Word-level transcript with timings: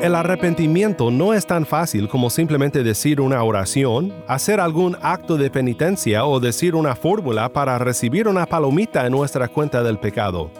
El 0.00 0.14
arrepentimiento 0.14 1.10
no 1.10 1.34
es 1.34 1.44
tan 1.44 1.66
fácil 1.66 2.08
como 2.08 2.30
simplemente 2.30 2.84
decir 2.84 3.20
una 3.20 3.42
oración, 3.42 4.14
hacer 4.28 4.60
algún 4.60 4.96
acto 5.02 5.36
de 5.36 5.50
penitencia 5.50 6.24
o 6.24 6.38
decir 6.38 6.76
una 6.76 6.94
fórmula 6.94 7.48
para 7.48 7.78
recibir 7.78 8.28
una 8.28 8.46
palomita 8.46 9.04
en 9.06 9.12
nuestra 9.12 9.48
cuenta 9.48 9.82
del 9.82 9.98
pecado. 9.98 10.52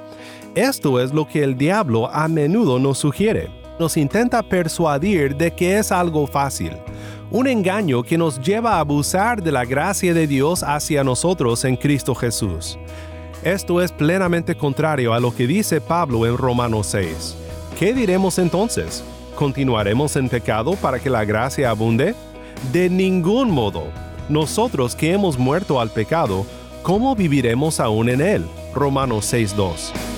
Esto 0.56 0.98
es 0.98 1.14
lo 1.14 1.24
que 1.24 1.44
el 1.44 1.56
diablo 1.56 2.10
a 2.12 2.26
menudo 2.26 2.80
nos 2.80 2.98
sugiere. 2.98 3.48
Nos 3.78 3.96
intenta 3.96 4.42
persuadir 4.42 5.36
de 5.36 5.52
que 5.52 5.78
es 5.78 5.92
algo 5.92 6.26
fácil, 6.26 6.72
un 7.30 7.46
engaño 7.46 8.02
que 8.02 8.18
nos 8.18 8.40
lleva 8.40 8.72
a 8.72 8.80
abusar 8.80 9.40
de 9.40 9.52
la 9.52 9.64
gracia 9.64 10.12
de 10.14 10.26
Dios 10.26 10.64
hacia 10.64 11.04
nosotros 11.04 11.64
en 11.64 11.76
Cristo 11.76 12.12
Jesús. 12.12 12.76
Esto 13.44 13.80
es 13.80 13.92
plenamente 13.92 14.56
contrario 14.56 15.14
a 15.14 15.20
lo 15.20 15.32
que 15.32 15.46
dice 15.46 15.80
Pablo 15.80 16.26
en 16.26 16.36
Romanos 16.36 16.88
6. 16.88 17.36
¿Qué 17.78 17.94
diremos 17.94 18.40
entonces? 18.40 19.04
¿Continuaremos 19.38 20.16
en 20.16 20.28
pecado 20.28 20.72
para 20.72 20.98
que 20.98 21.08
la 21.08 21.24
gracia 21.24 21.70
abunde? 21.70 22.16
De 22.72 22.90
ningún 22.90 23.52
modo. 23.52 23.84
Nosotros 24.28 24.96
que 24.96 25.12
hemos 25.12 25.38
muerto 25.38 25.80
al 25.80 25.90
pecado, 25.90 26.44
¿cómo 26.82 27.14
viviremos 27.14 27.78
aún 27.78 28.08
en 28.08 28.20
él? 28.20 28.44
Romanos 28.74 29.32
6.2. 29.32 30.17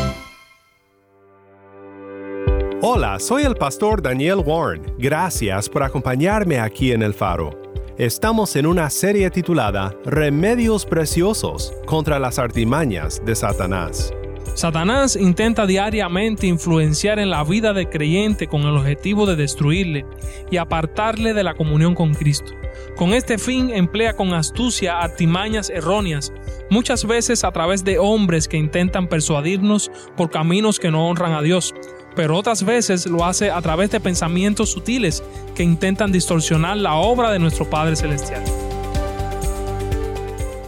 Hola, 2.83 3.19
soy 3.19 3.43
el 3.43 3.53
pastor 3.53 4.01
Daniel 4.01 4.41
Warren. 4.43 4.81
Gracias 4.97 5.69
por 5.69 5.83
acompañarme 5.83 6.57
aquí 6.57 6.91
en 6.91 7.03
El 7.03 7.13
Faro. 7.13 7.51
Estamos 7.99 8.55
en 8.55 8.65
una 8.65 8.89
serie 8.89 9.29
titulada 9.29 9.95
Remedios 10.03 10.87
Preciosos 10.87 11.71
contra 11.85 12.17
las 12.17 12.39
artimañas 12.39 13.21
de 13.23 13.35
Satanás. 13.35 14.11
Satanás 14.55 15.15
intenta 15.15 15.67
diariamente 15.67 16.47
influenciar 16.47 17.19
en 17.19 17.29
la 17.29 17.43
vida 17.43 17.71
del 17.71 17.87
creyente 17.87 18.47
con 18.47 18.61
el 18.61 18.75
objetivo 18.75 19.27
de 19.27 19.35
destruirle 19.35 20.03
y 20.49 20.57
apartarle 20.57 21.35
de 21.35 21.43
la 21.43 21.53
comunión 21.53 21.93
con 21.93 22.15
Cristo. 22.15 22.51
Con 22.97 23.13
este 23.13 23.37
fin 23.37 23.69
emplea 23.69 24.15
con 24.15 24.33
astucia 24.33 24.97
artimañas 24.99 25.69
erróneas, 25.69 26.33
muchas 26.71 27.05
veces 27.05 27.43
a 27.43 27.51
través 27.51 27.83
de 27.83 27.99
hombres 27.99 28.47
que 28.47 28.57
intentan 28.57 29.07
persuadirnos 29.07 29.91
por 30.17 30.31
caminos 30.31 30.79
que 30.79 30.89
no 30.89 31.07
honran 31.07 31.33
a 31.33 31.43
Dios, 31.43 31.75
pero 32.15 32.37
otras 32.37 32.63
veces 32.63 33.05
lo 33.05 33.25
hace 33.25 33.51
a 33.51 33.61
través 33.61 33.91
de 33.91 33.99
pensamientos 33.99 34.71
sutiles 34.71 35.23
que 35.55 35.63
intentan 35.63 36.11
distorsionar 36.11 36.77
la 36.77 36.95
obra 36.95 37.31
de 37.31 37.39
nuestro 37.39 37.69
Padre 37.69 37.95
Celestial. 37.95 38.43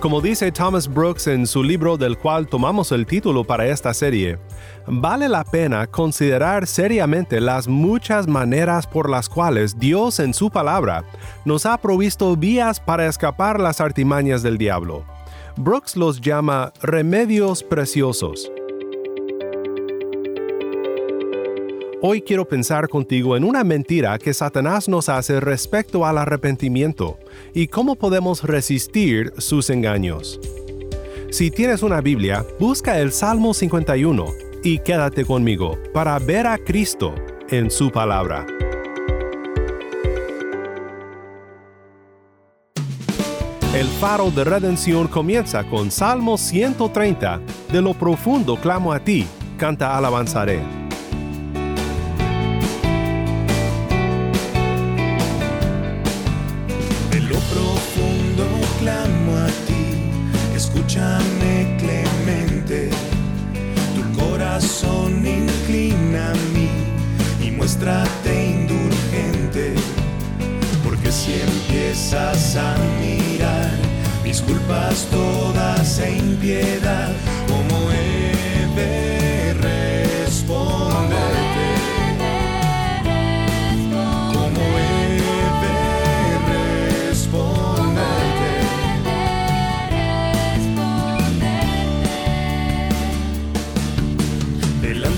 Como 0.03 0.19
dice 0.19 0.51
Thomas 0.51 0.93
Brooks 0.93 1.27
en 1.27 1.47
su 1.47 1.63
libro 1.63 1.95
del 1.95 2.17
cual 2.17 2.47
tomamos 2.47 2.91
el 2.91 3.05
título 3.05 3.45
para 3.45 3.67
esta 3.67 3.93
serie, 3.93 4.37
vale 4.85 5.29
la 5.29 5.45
pena 5.45 5.87
considerar 5.87 6.67
seriamente 6.67 7.39
las 7.39 7.69
muchas 7.69 8.27
maneras 8.27 8.85
por 8.85 9.09
las 9.09 9.29
cuales 9.29 9.79
Dios 9.79 10.19
en 10.19 10.33
su 10.33 10.49
palabra 10.49 11.05
nos 11.45 11.65
ha 11.65 11.77
provisto 11.77 12.35
vías 12.35 12.81
para 12.81 13.07
escapar 13.07 13.61
las 13.61 13.79
artimañas 13.79 14.43
del 14.43 14.57
diablo. 14.57 15.05
Brooks 15.55 15.95
los 15.95 16.19
llama 16.19 16.73
remedios 16.81 17.63
preciosos. 17.63 18.51
Hoy 22.05 22.21
quiero 22.21 22.45
pensar 22.45 22.89
contigo 22.89 23.37
en 23.37 23.45
una 23.45 23.63
mentira 23.63 24.19
que 24.19 24.33
Satanás 24.33 24.89
nos 24.89 25.07
hace 25.07 25.39
respecto 25.39 26.05
al 26.05 26.17
arrepentimiento 26.17 27.17
y 27.53 27.67
cómo 27.67 27.95
podemos 27.95 28.43
resistir 28.43 29.31
sus 29.37 29.69
engaños. 29.69 30.37
Si 31.31 31.49
tienes 31.49 31.81
una 31.81 32.01
Biblia, 32.01 32.45
busca 32.59 32.99
el 32.99 33.13
Salmo 33.13 33.53
51 33.53 34.25
y 34.65 34.79
quédate 34.79 35.23
conmigo 35.23 35.77
para 35.93 36.19
ver 36.19 36.45
a 36.45 36.57
Cristo 36.57 37.15
en 37.47 37.71
su 37.71 37.89
palabra. 37.89 38.45
El 43.73 43.87
faro 44.01 44.29
de 44.29 44.43
redención 44.43 45.07
comienza 45.07 45.63
con 45.69 45.89
Salmo 45.89 46.37
130, 46.37 47.39
De 47.71 47.81
lo 47.81 47.93
profundo 47.93 48.57
clamo 48.57 48.91
a 48.91 48.99
ti, 48.99 49.25
canta 49.57 49.95
alabanzaré. 49.95 50.82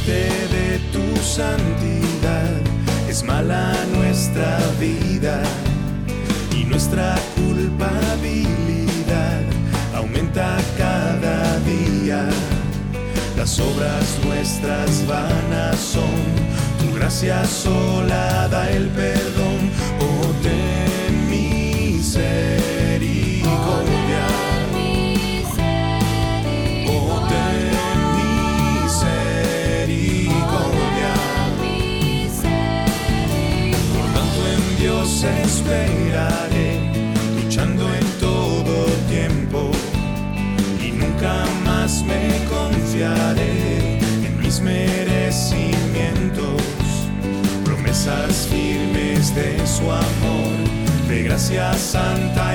De 0.06 0.80
tu 0.94 1.04
santidad. 1.24 2.62
Es 3.10 3.24
mala 3.24 3.74
nuestra 3.96 4.60
vida 4.80 5.42
y 6.56 6.64
nuestra 6.66 7.16
culpabilidad. 7.36 9.42
Aumenta 9.96 10.58
cada 10.78 11.60
día. 11.62 12.30
Las 13.36 13.60
obras 13.60 14.20
nuestras 14.24 15.08
vanas 15.08 15.80
son, 15.80 16.04
tu 16.80 16.94
gracia 16.96 17.44
sola 17.44 18.48
da 18.48 18.70
el 18.70 18.88
perdón, 18.90 19.55
esperaré, 35.66 36.80
luchando 37.36 37.84
en 37.94 38.06
todo 38.20 38.86
tiempo. 39.10 39.72
Y 40.80 40.92
nunca 40.92 41.46
más 41.66 42.04
me 42.04 42.46
confiaré 42.46 43.98
en 44.26 44.40
mis 44.42 44.62
merecimientos, 44.62 46.62
promesas 47.64 48.48
firmes 48.48 49.34
de 49.36 49.66
su 49.66 49.92
amor, 49.92 50.54
de 51.10 51.24
gracia 51.24 51.74
santa 51.74 52.55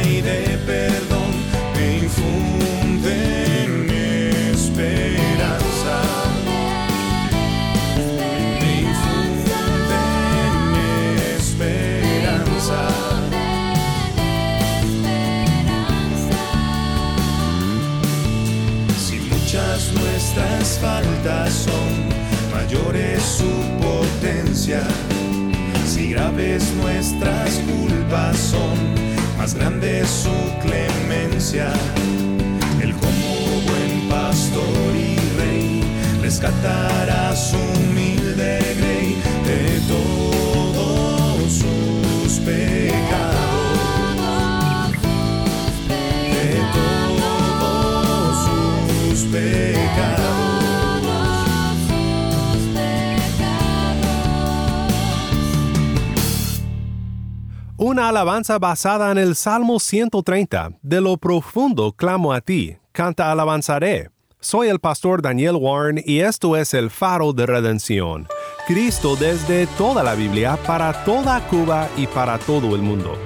Una 57.82 58.11
alabanza 58.11 58.59
basada 58.59 59.11
en 59.11 59.17
el 59.17 59.35
Salmo 59.35 59.81
130. 59.81 60.73
De 60.82 61.00
lo 61.00 61.17
profundo 61.17 61.93
clamo 61.93 62.35
a 62.35 62.43
ti, 62.43 62.77
canta 62.93 63.32
alabanzaré. 63.32 64.11
Soy 64.38 64.69
el 64.69 64.81
pastor 64.81 65.23
Daniel 65.23 65.56
Warren 65.59 65.99
y 66.05 66.19
esto 66.19 66.59
es 66.59 66.75
el 66.75 66.91
faro 66.91 67.32
de 67.32 67.47
redención. 67.47 68.29
Cristo 68.67 69.17
desde 69.17 69.67
toda 69.79 70.03
la 70.03 70.15
Biblia, 70.15 70.59
para 70.67 70.93
toda 71.06 71.41
Cuba 71.49 71.88
y 71.97 72.06
para 72.06 72.37
todo 72.37 72.77
el 72.77 72.82
mundo. 72.82 73.17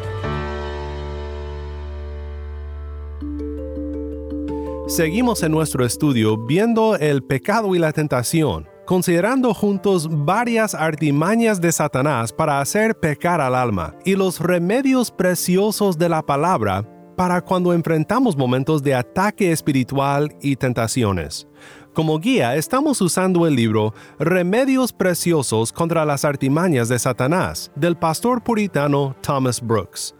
Seguimos 4.86 5.42
en 5.42 5.50
nuestro 5.50 5.84
estudio 5.84 6.36
viendo 6.36 6.94
el 6.94 7.24
pecado 7.24 7.74
y 7.74 7.80
la 7.80 7.90
tentación, 7.90 8.68
considerando 8.86 9.54
juntos 9.54 10.08
varias 10.10 10.74
artimañas 10.74 11.60
de 11.60 11.72
Satanás 11.72 12.32
para 12.32 12.60
hacer 12.60 12.98
pecar 12.98 13.40
al 13.40 13.54
alma 13.54 13.94
y 14.04 14.14
los 14.14 14.40
remedios 14.40 15.10
preciosos 15.10 15.98
de 15.98 16.08
la 16.08 16.22
palabra 16.22 16.88
para 17.16 17.40
cuando 17.40 17.72
enfrentamos 17.72 18.36
momentos 18.36 18.82
de 18.82 18.94
ataque 18.94 19.52
espiritual 19.52 20.34
y 20.40 20.56
tentaciones. 20.56 21.46
Como 21.92 22.18
guía 22.18 22.56
estamos 22.56 23.00
usando 23.00 23.46
el 23.46 23.54
libro 23.54 23.94
Remedios 24.18 24.92
Preciosos 24.92 25.72
contra 25.72 26.04
las 26.04 26.24
artimañas 26.24 26.88
de 26.88 26.98
Satanás 26.98 27.70
del 27.76 27.96
pastor 27.96 28.42
puritano 28.42 29.14
Thomas 29.20 29.60
Brooks. 29.60 30.14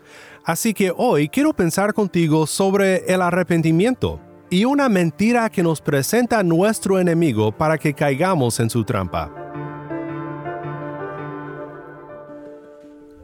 Así 0.45 0.73
que 0.73 0.93
hoy 0.97 1.29
quiero 1.29 1.53
pensar 1.53 1.93
contigo 1.93 2.47
sobre 2.47 3.05
el 3.13 3.23
arrepentimiento 3.23 4.21
y 4.55 4.65
una 4.67 4.89
mentira 4.89 5.51
que 5.51 5.65
nos 5.65 5.81
presenta 5.81 6.45
nuestro 6.45 7.01
enemigo 7.01 7.51
para 7.51 7.77
que 7.77 7.93
caigamos 7.93 8.61
en 8.61 8.71
su 8.71 8.85
trampa. 8.85 9.35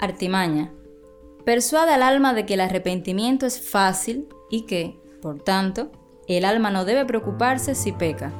Artimaña. 0.00 0.74
Persuade 1.44 1.94
al 1.94 2.02
alma 2.02 2.34
de 2.34 2.46
que 2.46 2.54
el 2.54 2.60
arrepentimiento 2.60 3.46
es 3.46 3.60
fácil 3.60 4.26
y 4.50 4.66
que, 4.66 4.98
por 5.22 5.40
tanto, 5.40 5.92
el 6.26 6.44
alma 6.44 6.72
no 6.72 6.84
debe 6.84 7.04
preocuparse 7.04 7.76
si 7.76 7.92
peca. 7.92 8.32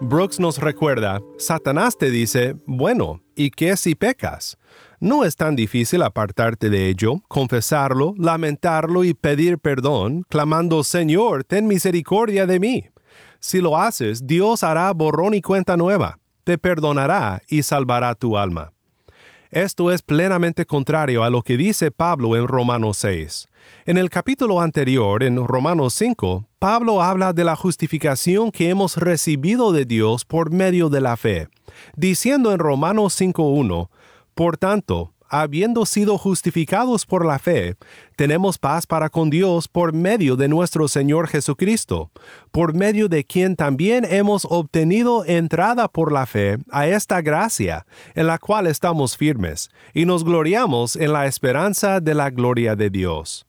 Brooks 0.00 0.40
nos 0.40 0.58
recuerda, 0.58 1.20
Satanás 1.38 1.96
te 1.96 2.10
dice, 2.10 2.56
bueno, 2.66 3.22
¿y 3.36 3.52
qué 3.52 3.76
si 3.76 3.94
pecas? 3.94 4.58
No 4.98 5.24
es 5.24 5.36
tan 5.36 5.56
difícil 5.56 6.02
apartarte 6.02 6.70
de 6.70 6.88
ello, 6.88 7.22
confesarlo, 7.28 8.14
lamentarlo 8.16 9.04
y 9.04 9.12
pedir 9.12 9.58
perdón, 9.58 10.24
clamando, 10.28 10.82
Señor, 10.84 11.44
ten 11.44 11.66
misericordia 11.66 12.46
de 12.46 12.60
mí. 12.60 12.84
Si 13.38 13.60
lo 13.60 13.76
haces, 13.76 14.26
Dios 14.26 14.62
hará 14.62 14.90
borrón 14.92 15.34
y 15.34 15.42
cuenta 15.42 15.76
nueva, 15.76 16.18
te 16.44 16.56
perdonará 16.56 17.42
y 17.48 17.62
salvará 17.62 18.14
tu 18.14 18.38
alma. 18.38 18.72
Esto 19.50 19.92
es 19.92 20.02
plenamente 20.02 20.66
contrario 20.66 21.22
a 21.22 21.30
lo 21.30 21.42
que 21.42 21.56
dice 21.56 21.90
Pablo 21.90 22.34
en 22.34 22.48
Romanos 22.48 22.96
6. 22.98 23.48
En 23.84 23.96
el 23.96 24.10
capítulo 24.10 24.60
anterior, 24.60 25.22
en 25.22 25.36
Romanos 25.46 25.94
5, 25.94 26.48
Pablo 26.58 27.02
habla 27.02 27.32
de 27.32 27.44
la 27.44 27.54
justificación 27.54 28.50
que 28.50 28.70
hemos 28.70 28.96
recibido 28.96 29.72
de 29.72 29.84
Dios 29.84 30.24
por 30.24 30.50
medio 30.50 30.88
de 30.88 31.00
la 31.00 31.16
fe, 31.16 31.48
diciendo 31.96 32.52
en 32.52 32.58
Romanos 32.58 33.20
5.1, 33.20 33.88
Por 34.36 34.58
tanto, 34.58 35.14
habiendo 35.30 35.86
sido 35.86 36.18
justificados 36.18 37.06
por 37.06 37.24
la 37.24 37.38
fe, 37.38 37.74
tenemos 38.16 38.58
paz 38.58 38.86
para 38.86 39.08
con 39.08 39.30
Dios 39.30 39.66
por 39.66 39.94
medio 39.94 40.36
de 40.36 40.46
nuestro 40.46 40.88
Señor 40.88 41.26
Jesucristo, 41.28 42.10
por 42.52 42.74
medio 42.74 43.08
de 43.08 43.24
quien 43.24 43.56
también 43.56 44.04
hemos 44.04 44.46
obtenido 44.50 45.24
entrada 45.24 45.88
por 45.88 46.12
la 46.12 46.26
fe 46.26 46.58
a 46.70 46.86
esta 46.86 47.22
gracia, 47.22 47.86
en 48.14 48.26
la 48.26 48.38
cual 48.38 48.66
estamos 48.66 49.16
firmes, 49.16 49.70
y 49.94 50.04
nos 50.04 50.22
gloriamos 50.22 50.96
en 50.96 51.14
la 51.14 51.24
esperanza 51.24 52.00
de 52.00 52.14
la 52.14 52.28
gloria 52.28 52.76
de 52.76 52.90
Dios. 52.90 53.46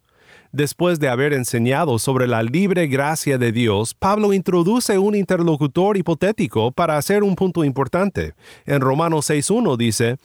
Después 0.54 1.01
de 1.01 1.10
haber 1.10 1.33
enseñado 1.33 2.00
sobre 2.00 2.25
la 2.25 2.42
libre 2.42 2.88
gracia 2.88 3.38
de 3.38 3.51
Dios, 3.51 3.94
Pablo 3.94 4.31
introduce 4.31 4.98
un 4.98 5.16
interlocutor 5.16 5.98
hipotético 5.98 6.72
para 6.72 6.98
hacer 6.98 7.24
un 7.24 7.36
punto 7.36 7.66
importante. 7.66 8.33
En 8.66 8.80
Romanos 8.80 9.30
6.1 9.30 9.75
dice, 9.75 10.18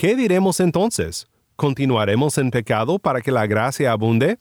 ¿Qué 0.00 0.16
diremos 0.16 0.60
entonces? 0.60 1.28
¿Continuaremos 1.56 2.38
en 2.38 2.50
pecado 2.50 2.98
para 2.98 3.20
que 3.20 3.30
la 3.30 3.46
gracia 3.46 3.92
abunde? 3.92 4.38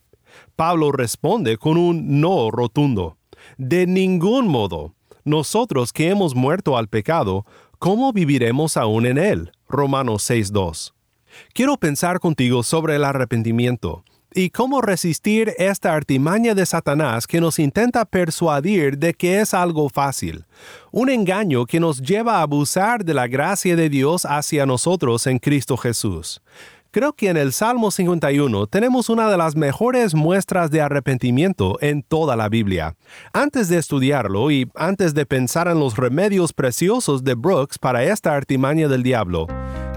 Pablo 0.55 0.93
responde 0.93 1.57
con 1.57 1.75
un 1.75 2.21
no 2.21 2.49
rotundo. 2.49 3.17
De 3.57 3.85
ningún 3.85 4.47
modo. 4.47 4.93
Nosotros 5.25 5.91
que 5.91 6.07
hemos 6.07 6.33
muerto 6.33 6.77
al 6.77 6.87
pecado, 6.87 7.43
¿cómo 7.77 8.13
viviremos 8.13 8.77
aún 8.77 9.05
en 9.05 9.17
él? 9.17 9.51
Romanos 9.67 10.29
6.2. 10.29 10.93
Quiero 11.53 11.75
pensar 11.75 12.21
contigo 12.21 12.63
sobre 12.63 12.95
el 12.95 13.03
arrepentimiento 13.03 14.05
y 14.33 14.49
cómo 14.49 14.81
resistir 14.81 15.53
esta 15.57 15.93
artimaña 15.93 16.53
de 16.53 16.65
Satanás 16.65 17.27
que 17.27 17.41
nos 17.41 17.59
intenta 17.59 18.05
persuadir 18.05 18.97
de 18.97 19.13
que 19.13 19.39
es 19.39 19.53
algo 19.53 19.89
fácil, 19.89 20.45
un 20.91 21.09
engaño 21.09 21.65
que 21.65 21.79
nos 21.79 22.01
lleva 22.01 22.37
a 22.37 22.41
abusar 22.43 23.03
de 23.03 23.13
la 23.13 23.27
gracia 23.27 23.75
de 23.75 23.89
Dios 23.89 24.25
hacia 24.25 24.65
nosotros 24.65 25.25
en 25.27 25.39
Cristo 25.39 25.77
Jesús. 25.77 26.41
Creo 26.91 27.13
que 27.13 27.29
en 27.29 27.37
el 27.37 27.53
Salmo 27.53 27.91
51 27.91 28.65
tenemos 28.65 29.09
una 29.09 29.29
de 29.29 29.37
las 29.37 29.55
mejores 29.55 30.15
muestras 30.15 30.71
de 30.71 30.81
arrepentimiento 30.81 31.77
en 31.81 32.01
toda 32.01 32.35
la 32.35 32.49
Biblia. 32.49 32.95
Antes 33.31 33.69
de 33.69 33.77
estudiarlo 33.77 34.49
y 34.49 34.67
antes 34.73 35.13
de 35.13 35.27
pensar 35.27 35.67
en 35.67 35.79
los 35.79 35.97
remedios 35.97 36.51
preciosos 36.51 37.23
de 37.23 37.35
Brooks 37.35 37.77
para 37.77 38.03
esta 38.03 38.35
artimaña 38.35 38.87
del 38.87 39.03
diablo, 39.03 39.45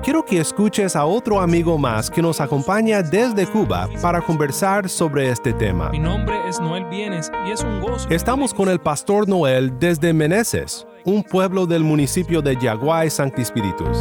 quiero 0.03 0.25
que 0.25 0.41
escuches 0.41 0.97
a 0.97 1.05
otro 1.05 1.41
amigo 1.41 1.79
más 1.79 2.11
que 2.11 2.21
nos 2.21 2.41
acompaña 2.41 3.03
desde 3.03 3.47
Cuba 3.47 3.89
para 4.03 4.21
conversar 4.21 4.89
sobre 4.89 5.31
este 5.31 5.53
tema. 5.53 5.91
Mi 5.91 5.99
nombre 5.99 6.37
es 6.49 6.61
Noel 6.61 6.85
Bienes 6.87 7.31
y 7.47 7.53
es 7.53 7.63
un 7.63 7.81
gozo. 7.81 8.09
Estamos 8.11 8.53
con 8.53 8.69
el 8.69 8.81
pastor 8.81 9.29
Noel 9.29 9.79
desde 9.79 10.13
Meneses, 10.13 10.87
un 11.05 11.23
pueblo 11.23 11.67
del 11.67 11.85
municipio 11.85 12.43
de 12.43 12.57
Yaguay, 12.57 13.09
Sancti 13.11 13.45
Spiritus. 13.45 13.99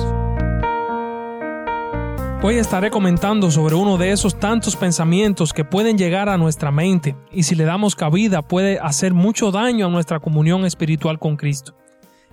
Hoy 2.43 2.55
estaré 2.55 2.89
comentando 2.89 3.51
sobre 3.51 3.75
uno 3.75 3.99
de 3.99 4.11
esos 4.11 4.39
tantos 4.39 4.75
pensamientos 4.75 5.53
que 5.53 5.63
pueden 5.63 5.95
llegar 5.95 6.27
a 6.27 6.37
nuestra 6.37 6.71
mente 6.71 7.15
y 7.31 7.43
si 7.43 7.53
le 7.53 7.65
damos 7.65 7.95
cabida 7.95 8.41
puede 8.41 8.79
hacer 8.79 9.13
mucho 9.13 9.51
daño 9.51 9.85
a 9.85 9.89
nuestra 9.89 10.19
comunión 10.19 10.65
espiritual 10.65 11.19
con 11.19 11.37
Cristo. 11.37 11.75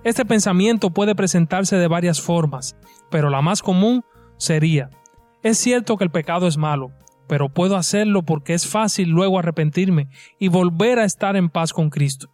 Este 0.08 0.24
pensamiento 0.24 0.88
puede 0.88 1.14
presentarse 1.14 1.76
de 1.76 1.86
varias 1.86 2.22
formas, 2.22 2.78
pero 3.10 3.28
la 3.28 3.42
más 3.42 3.60
común 3.60 4.06
sería, 4.38 4.88
es 5.42 5.58
cierto 5.58 5.98
que 5.98 6.04
el 6.04 6.10
pecado 6.10 6.46
es 6.46 6.56
malo, 6.56 6.92
pero 7.28 7.50
puedo 7.50 7.76
hacerlo 7.76 8.22
porque 8.22 8.54
es 8.54 8.66
fácil 8.66 9.10
luego 9.10 9.38
arrepentirme 9.38 10.08
y 10.38 10.48
volver 10.48 10.98
a 10.98 11.04
estar 11.04 11.36
en 11.36 11.50
paz 11.50 11.74
con 11.74 11.90
Cristo. 11.90 12.30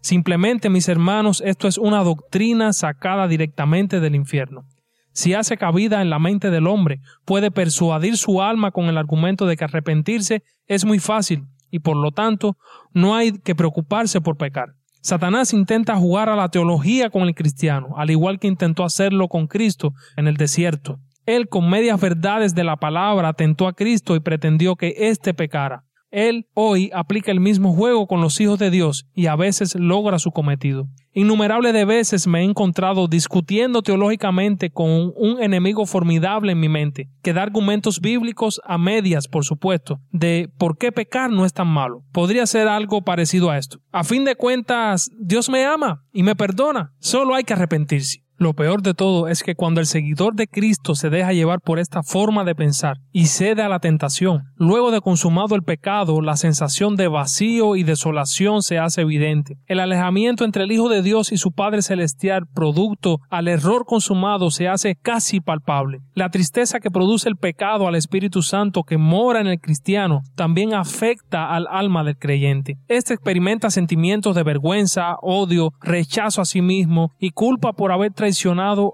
Simplemente, 0.00 0.68
mis 0.68 0.88
hermanos, 0.88 1.40
esto 1.46 1.68
es 1.68 1.78
una 1.78 2.02
doctrina 2.02 2.72
sacada 2.72 3.28
directamente 3.28 4.00
del 4.00 4.16
infierno. 4.16 4.66
Si 5.12 5.32
hace 5.32 5.56
cabida 5.56 6.02
en 6.02 6.10
la 6.10 6.18
mente 6.18 6.50
del 6.50 6.66
hombre, 6.66 7.02
puede 7.24 7.52
persuadir 7.52 8.16
su 8.16 8.42
alma 8.42 8.72
con 8.72 8.86
el 8.86 8.98
argumento 8.98 9.46
de 9.46 9.56
que 9.56 9.62
arrepentirse 9.62 10.42
es 10.66 10.84
muy 10.84 10.98
fácil 10.98 11.46
y 11.70 11.78
por 11.78 11.96
lo 11.96 12.10
tanto 12.10 12.56
no 12.92 13.14
hay 13.14 13.30
que 13.30 13.54
preocuparse 13.54 14.20
por 14.20 14.36
pecar. 14.36 14.74
Satanás 15.02 15.52
intenta 15.52 15.96
jugar 15.96 16.28
a 16.28 16.36
la 16.36 16.48
teología 16.48 17.10
con 17.10 17.22
el 17.22 17.34
cristiano, 17.34 17.94
al 17.96 18.10
igual 18.10 18.38
que 18.38 18.46
intentó 18.46 18.84
hacerlo 18.84 19.26
con 19.26 19.48
Cristo 19.48 19.94
en 20.16 20.28
el 20.28 20.36
desierto. 20.36 21.00
Él 21.26 21.48
con 21.48 21.68
medias 21.68 22.00
verdades 22.00 22.54
de 22.54 22.62
la 22.62 22.76
palabra 22.76 23.32
tentó 23.32 23.66
a 23.66 23.72
Cristo 23.72 24.14
y 24.14 24.20
pretendió 24.20 24.76
que 24.76 24.94
éste 24.96 25.34
pecara. 25.34 25.84
Él 26.12 26.46
hoy 26.54 26.90
aplica 26.94 27.32
el 27.32 27.40
mismo 27.40 27.74
juego 27.74 28.06
con 28.06 28.20
los 28.20 28.38
hijos 28.40 28.58
de 28.58 28.70
Dios 28.70 29.06
y 29.14 29.26
a 29.26 29.34
veces 29.34 29.74
logra 29.74 30.18
su 30.18 30.30
cometido. 30.30 30.86
Innumerables 31.14 31.72
de 31.72 31.84
veces 31.84 32.26
me 32.26 32.40
he 32.40 32.44
encontrado 32.44 33.08
discutiendo 33.08 33.82
teológicamente 33.82 34.70
con 34.70 35.12
un 35.16 35.42
enemigo 35.42 35.84
formidable 35.84 36.52
en 36.52 36.60
mi 36.60 36.68
mente, 36.68 37.08
que 37.22 37.32
da 37.32 37.42
argumentos 37.42 38.00
bíblicos 38.00 38.60
a 38.64 38.78
medias, 38.78 39.26
por 39.28 39.44
supuesto, 39.44 40.00
de 40.10 40.50
por 40.58 40.78
qué 40.78 40.92
pecar 40.92 41.30
no 41.30 41.44
es 41.44 41.52
tan 41.52 41.68
malo. 41.68 42.02
Podría 42.12 42.46
ser 42.46 42.68
algo 42.68 43.02
parecido 43.02 43.50
a 43.50 43.58
esto. 43.58 43.78
A 43.90 44.04
fin 44.04 44.24
de 44.24 44.36
cuentas, 44.36 45.10
Dios 45.18 45.50
me 45.50 45.64
ama 45.64 46.04
y 46.12 46.22
me 46.22 46.36
perdona, 46.36 46.94
solo 46.98 47.34
hay 47.34 47.44
que 47.44 47.54
arrepentirse. 47.54 48.22
Lo 48.42 48.54
peor 48.54 48.82
de 48.82 48.92
todo 48.92 49.28
es 49.28 49.44
que 49.44 49.54
cuando 49.54 49.78
el 49.78 49.86
seguidor 49.86 50.34
de 50.34 50.48
Cristo 50.48 50.96
se 50.96 51.10
deja 51.10 51.32
llevar 51.32 51.60
por 51.60 51.78
esta 51.78 52.02
forma 52.02 52.42
de 52.42 52.56
pensar 52.56 52.96
y 53.12 53.26
cede 53.26 53.62
a 53.62 53.68
la 53.68 53.78
tentación, 53.78 54.42
luego 54.56 54.90
de 54.90 55.00
consumado 55.00 55.54
el 55.54 55.62
pecado, 55.62 56.20
la 56.20 56.34
sensación 56.36 56.96
de 56.96 57.06
vacío 57.06 57.76
y 57.76 57.84
desolación 57.84 58.62
se 58.62 58.80
hace 58.80 59.02
evidente. 59.02 59.58
El 59.66 59.78
alejamiento 59.78 60.44
entre 60.44 60.64
el 60.64 60.72
Hijo 60.72 60.88
de 60.88 61.02
Dios 61.02 61.30
y 61.30 61.36
su 61.36 61.52
Padre 61.52 61.82
Celestial, 61.82 62.46
producto 62.52 63.20
al 63.30 63.46
error 63.46 63.84
consumado, 63.86 64.50
se 64.50 64.66
hace 64.66 64.96
casi 65.00 65.40
palpable. 65.40 66.00
La 66.14 66.30
tristeza 66.30 66.80
que 66.80 66.90
produce 66.90 67.28
el 67.28 67.36
pecado 67.36 67.86
al 67.86 67.94
Espíritu 67.94 68.42
Santo 68.42 68.82
que 68.82 68.98
mora 68.98 69.40
en 69.40 69.46
el 69.46 69.60
cristiano 69.60 70.22
también 70.34 70.74
afecta 70.74 71.54
al 71.54 71.68
alma 71.70 72.02
del 72.02 72.18
creyente. 72.18 72.76
Este 72.88 73.14
experimenta 73.14 73.70
sentimientos 73.70 74.34
de 74.34 74.42
vergüenza, 74.42 75.14
odio, 75.22 75.74
rechazo 75.80 76.40
a 76.40 76.44
sí 76.44 76.60
mismo 76.60 77.12
y 77.20 77.30
culpa 77.30 77.72
por 77.74 77.92
haber 77.92 78.10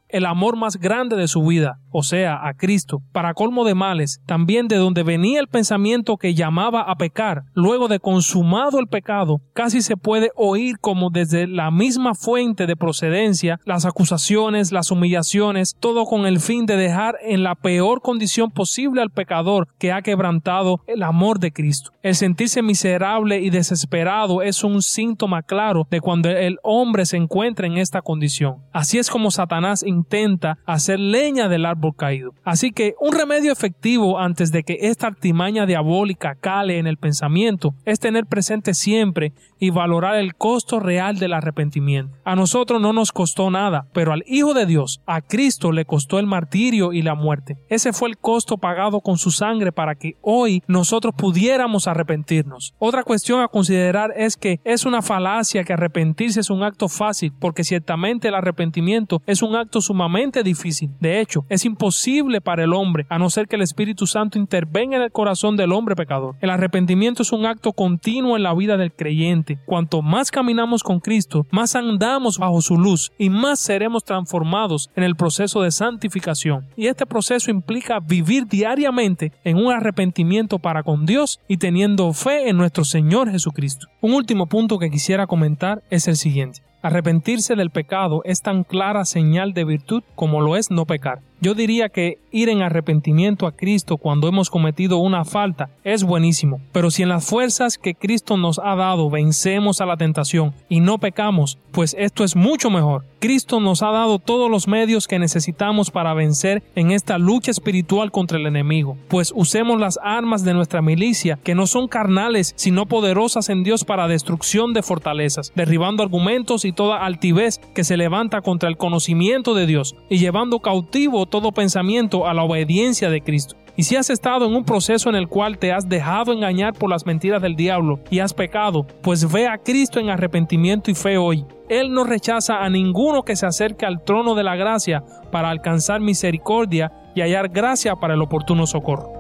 el 0.09 0.27
amor 0.27 0.57
más 0.57 0.77
grande 0.77 1.17
de 1.17 1.29
su 1.29 1.45
vida, 1.45 1.81
o 1.91 2.03
sea, 2.03 2.47
a 2.47 2.55
Cristo. 2.55 3.03
Para 3.13 3.35
colmo 3.35 3.65
de 3.65 3.75
males, 3.75 4.21
también 4.27 4.69
de 4.69 4.77
donde 4.77 5.03
venía 5.03 5.41
el 5.41 5.49
pensamiento 5.49 6.17
que 6.17 6.35
llamaba 6.35 6.83
a 6.83 6.97
pecar, 6.97 7.45
luego 7.55 7.89
de 7.89 8.01
consumado 8.01 8.79
el 8.79 8.87
pecado, 8.87 9.41
casi 9.53 9.83
se 9.83 9.97
puede 9.97 10.31
oír 10.37 10.79
como 10.79 11.11
desde 11.11 11.47
la 11.47 11.71
misma 11.71 12.15
fuente 12.15 12.67
de 12.67 12.77
procedencia 12.77 13.61
las 13.65 13.85
acusaciones, 13.85 14.73
las 14.73 14.91
humillaciones, 14.91 15.77
todo 15.79 16.05
con 16.05 16.27
el 16.27 16.41
fin 16.41 16.67
de 16.67 16.77
dejar 16.77 17.17
en 17.23 17.43
la 17.43 17.55
peor 17.55 18.01
condición 18.01 18.51
posible 18.51 19.03
al 19.03 19.11
pecador 19.11 19.69
que 19.79 19.93
ha 19.93 20.03
quebrantado 20.03 20.81
el 20.87 21.03
amor 21.03 21.39
de 21.39 21.53
Cristo. 21.53 21.91
El 22.03 22.15
sentirse 22.15 22.63
miserable 22.63 23.41
y 23.41 23.51
desesperado 23.51 24.43
es 24.43 24.65
un 24.65 24.83
síntoma 24.83 25.43
claro 25.43 25.87
de 25.91 26.01
cuando 26.01 26.31
el 26.31 26.59
hombre 26.63 27.07
se 27.07 27.17
encuentra 27.17 27.67
en 27.67 27.79
esta 27.79 28.03
condición. 28.03 28.57
Así 28.73 28.99
es 28.99 29.11
como 29.11 29.31
Satanás 29.31 29.83
intenta 29.83 30.59
hacer 30.67 30.99
leña 30.99 31.49
del 31.49 31.67
árbol 31.67 31.88
caído. 31.93 32.35
Así 32.45 32.73
que 32.73 32.95
un 33.01 33.13
remedio 33.13 33.53
efectivo 33.53 34.19
antes 34.19 34.53
de 34.53 34.63
que 34.63 34.79
esta 34.83 35.07
artimaña 35.07 35.67
diabólica 35.67 36.35
cale 36.35 36.79
en 36.79 36.87
el 36.87 36.97
pensamiento 36.97 37.75
es 37.85 38.01
tener 38.01 38.27
presente 38.27 38.75
siempre 38.75 39.33
y 39.59 39.71
valorar 39.71 40.17
el 40.17 40.35
costo 40.35 40.81
real 40.81 41.19
del 41.19 41.33
arrepentimiento. 41.33 42.17
A 42.25 42.37
nosotros 42.37 42.81
no 42.81 42.93
nos 42.93 43.13
costó 43.13 43.51
nada, 43.51 43.87
pero 43.93 44.13
al 44.13 44.25
Hijo 44.27 44.55
de 44.55 44.67
Dios, 44.67 45.01
a 45.07 45.21
Cristo, 45.21 45.73
le 45.73 45.85
costó 45.85 46.19
el 46.19 46.27
martirio 46.27 46.93
y 46.93 47.03
la 47.03 47.15
muerte. 47.15 47.57
Ese 47.69 47.93
fue 47.93 48.09
el 48.09 48.19
costo 48.19 48.59
pagado 48.59 49.01
con 49.01 49.19
su 49.19 49.31
sangre 49.31 49.73
para 49.73 49.95
que 49.95 50.17
hoy 50.23 50.63
nosotros 50.67 51.15
pudiéramos 51.17 51.87
arrepentirnos. 51.89 52.75
Otra 52.79 53.03
cuestión 53.03 53.41
a 53.41 53.49
considerar 53.49 54.13
es 54.17 54.37
que 54.37 54.61
es 54.65 54.85
una 54.85 55.03
falacia 55.03 55.65
que 55.65 55.73
arrepentirse 55.73 56.41
es 56.41 56.51
un 56.51 56.63
acto 56.63 56.89
fácil, 56.89 57.33
porque 57.39 57.65
ciertamente 57.65 58.29
el 58.29 58.35
arrepentimiento 58.35 59.23
es 59.27 59.43
un 59.43 59.57
acto 59.57 59.81
sumamente 59.81 60.43
difícil. 60.43 60.91
De 61.01 61.21
hecho, 61.21 61.45
es 61.49 61.65
imposible 61.65 62.41
para 62.41 62.65
el 62.65 62.73
hombre, 62.73 63.07
a 63.09 63.19
no 63.19 63.31
ser 63.31 63.49
que 63.49 63.57
el 63.57 63.63
Espíritu 63.63 64.07
Santo 64.07 64.39
intervenga 64.39 64.97
en 64.97 65.03
el 65.03 65.13
corazón 65.13 65.57
del 65.57 65.73
hombre 65.73 65.97
pecador. 65.97 66.37
El 66.41 66.51
arrepentimiento 66.51 67.23
es 67.23 67.33
un 67.33 67.47
acto 67.47 67.73
continuo 67.73 68.37
en 68.37 68.43
la 68.43 68.55
vida 68.55 68.77
del 68.77 68.93
creyente. 68.93 69.48
Cuanto 69.57 70.03
más 70.03 70.31
caminamos 70.31 70.83
con 70.83 71.01
Cristo, 71.01 71.47
más 71.51 71.75
andamos 71.75 72.39
bajo 72.39 72.61
su 72.61 72.77
luz 72.77 73.13
y 73.19 73.31
más 73.31 73.61
seremos 73.61 74.05
transformados 74.05 74.91
en 74.97 75.05
el 75.05 75.17
proceso 75.17 75.63
de 75.63 75.71
santificación. 75.71 76.67
Y 76.77 76.87
este 76.87 77.07
proceso 77.07 77.51
implica 77.51 78.01
vivir 78.01 78.47
diariamente 78.47 79.33
en 79.45 79.57
un 79.57 79.73
arrepentimiento 79.73 80.59
para 80.59 80.83
con 80.83 81.07
Dios 81.07 81.41
y 81.49 81.57
teniendo 81.57 82.13
fe 82.13 82.49
en 82.49 82.57
nuestro 82.57 82.85
Señor 82.85 83.31
Jesucristo. 83.31 83.87
Un 84.01 84.15
último 84.15 84.47
punto 84.47 84.79
que 84.79 84.91
quisiera 84.91 85.27
comentar 85.27 85.83
es 85.91 86.09
el 86.09 86.17
siguiente. 86.17 86.61
Arrepentirse 86.81 87.57
del 87.57 87.71
pecado 87.71 88.23
es 88.25 88.41
tan 88.41 88.63
clara 88.63 89.05
señal 89.05 89.53
de 89.53 89.65
virtud 89.65 90.03
como 90.15 90.41
lo 90.41 90.57
es 90.57 90.71
no 90.71 90.87
pecar. 90.87 91.21
Yo 91.41 91.55
diría 91.55 91.89
que 91.89 92.19
ir 92.33 92.49
en 92.49 92.63
arrepentimiento 92.63 93.47
a 93.47 93.53
Cristo 93.53 93.97
cuando 93.97 94.27
hemos 94.27 94.51
cometido 94.51 94.99
una 94.99 95.25
falta 95.25 95.71
es 95.85 96.03
buenísimo, 96.03 96.61
pero 96.73 96.91
si 96.91 97.05
en 97.05 97.11
las 97.11 97.25
fuerzas 97.25 97.79
que 97.79 97.95
Cristo 97.95 98.37
nos 98.37 98.59
ha 98.59 98.75
dado 98.75 99.09
vencemos 99.09 99.81
a 99.81 99.87
la 99.87 99.97
tentación 99.97 100.53
y 100.69 100.81
no 100.81 100.99
pecamos, 100.99 101.57
pues 101.71 101.95
esto 101.97 102.25
es 102.25 102.35
mucho 102.35 102.71
mejor. 102.71 103.05
Cristo 103.21 103.61
nos 103.61 103.83
ha 103.83 103.91
dado 103.91 104.19
todos 104.19 104.51
los 104.51 104.69
medios 104.69 105.07
que 105.07 105.19
necesitamos 105.19 105.91
para 105.91 106.15
vencer 106.15 106.63
en 106.75 106.91
esta 106.91 107.19
lucha 107.19 107.51
espiritual 107.51 108.11
contra 108.11 108.39
el 108.39 108.47
enemigo, 108.47 108.97
pues 109.09 109.33
usemos 109.35 109.79
las 109.79 109.99
armas 110.03 110.45
de 110.45 110.55
nuestra 110.55 110.83
milicia, 110.83 111.39
que 111.43 111.55
no 111.55 111.67
son 111.67 111.87
carnales, 111.89 112.53
sino 112.57 112.87
poderosas 112.87 113.49
en 113.49 113.63
Dios 113.63 113.85
para 113.85 114.09
destrucción 114.09 114.73
de 114.73 114.83
fortalezas, 114.83 115.53
derribando 115.55 116.03
argumentos 116.03 116.65
y 116.65 116.73
toda 116.73 117.05
altivez 117.05 117.59
que 117.75 117.85
se 117.85 117.97
levanta 117.97 118.41
contra 118.41 118.69
el 118.69 118.77
conocimiento 118.77 119.55
de 119.55 119.67
Dios 119.67 119.95
y 120.09 120.19
llevando 120.19 120.61
cautivo 120.61 121.28
todo 121.29 121.53
pensamiento 121.53 122.27
a 122.27 122.35
la 122.35 122.43
obediencia 122.43 123.11
de 123.11 123.21
Cristo. 123.23 123.57
Y 123.77 123.85
si 123.85 123.95
has 123.95 124.11
estado 124.11 124.45
en 124.47 124.57
un 124.57 124.65
proceso 124.65 125.09
en 125.09 125.15
el 125.15 125.29
cual 125.29 125.59
te 125.59 125.71
has 125.73 125.89
dejado 125.89 126.33
engañar 126.33 126.73
por 126.75 126.91
las 126.91 127.07
mentiras 127.07 127.41
del 127.41 127.55
diablo 127.55 128.01
y 128.11 128.19
has 128.19 128.35
pecado, 128.35 128.85
pues 129.03 129.31
ve 129.31 129.47
a 129.47 129.59
Cristo 129.59 130.01
en 130.01 130.11
arrepentimiento 130.11 130.91
y 130.91 130.95
fe 130.95 131.17
hoy. 131.17 131.47
Él 131.69 131.93
no 131.93 132.03
rechaza 132.03 132.65
a 132.65 132.71
ninguno 132.71 133.23
que 133.23 133.37
se 133.37 133.47
acerque 133.47 133.87
al 133.87 134.03
trono 134.03 134.35
de 134.35 134.43
la 134.43 134.57
gracia 134.57 135.05
para 135.31 135.51
alcanzar 135.51 136.01
misericordia 136.01 136.91
y 137.15 137.21
hallar 137.21 137.51
gracia 137.51 137.95
para 137.95 138.15
el 138.15 138.23
oportuno 138.23 138.67
socorro. 138.67 139.13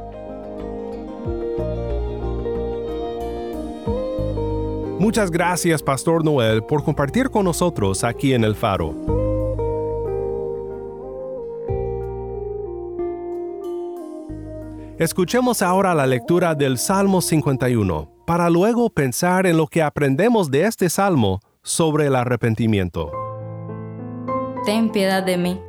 Muchas 4.98 5.30
gracias, 5.30 5.84
Pastor 5.84 6.24
Noel, 6.24 6.64
por 6.64 6.82
compartir 6.82 7.30
con 7.30 7.44
nosotros 7.44 8.02
aquí 8.02 8.34
en 8.34 8.42
el 8.42 8.56
Faro. 8.56 9.27
Escuchemos 14.98 15.62
ahora 15.62 15.94
la 15.94 16.08
lectura 16.08 16.56
del 16.56 16.76
Salmo 16.76 17.20
51, 17.20 18.24
para 18.26 18.50
luego 18.50 18.90
pensar 18.90 19.46
en 19.46 19.56
lo 19.56 19.68
que 19.68 19.80
aprendemos 19.80 20.50
de 20.50 20.64
este 20.64 20.90
salmo 20.90 21.38
sobre 21.62 22.08
el 22.08 22.16
arrepentimiento. 22.16 23.12
Ten 24.64 24.90
piedad 24.90 25.22
de 25.22 25.36
mí, 25.36 25.60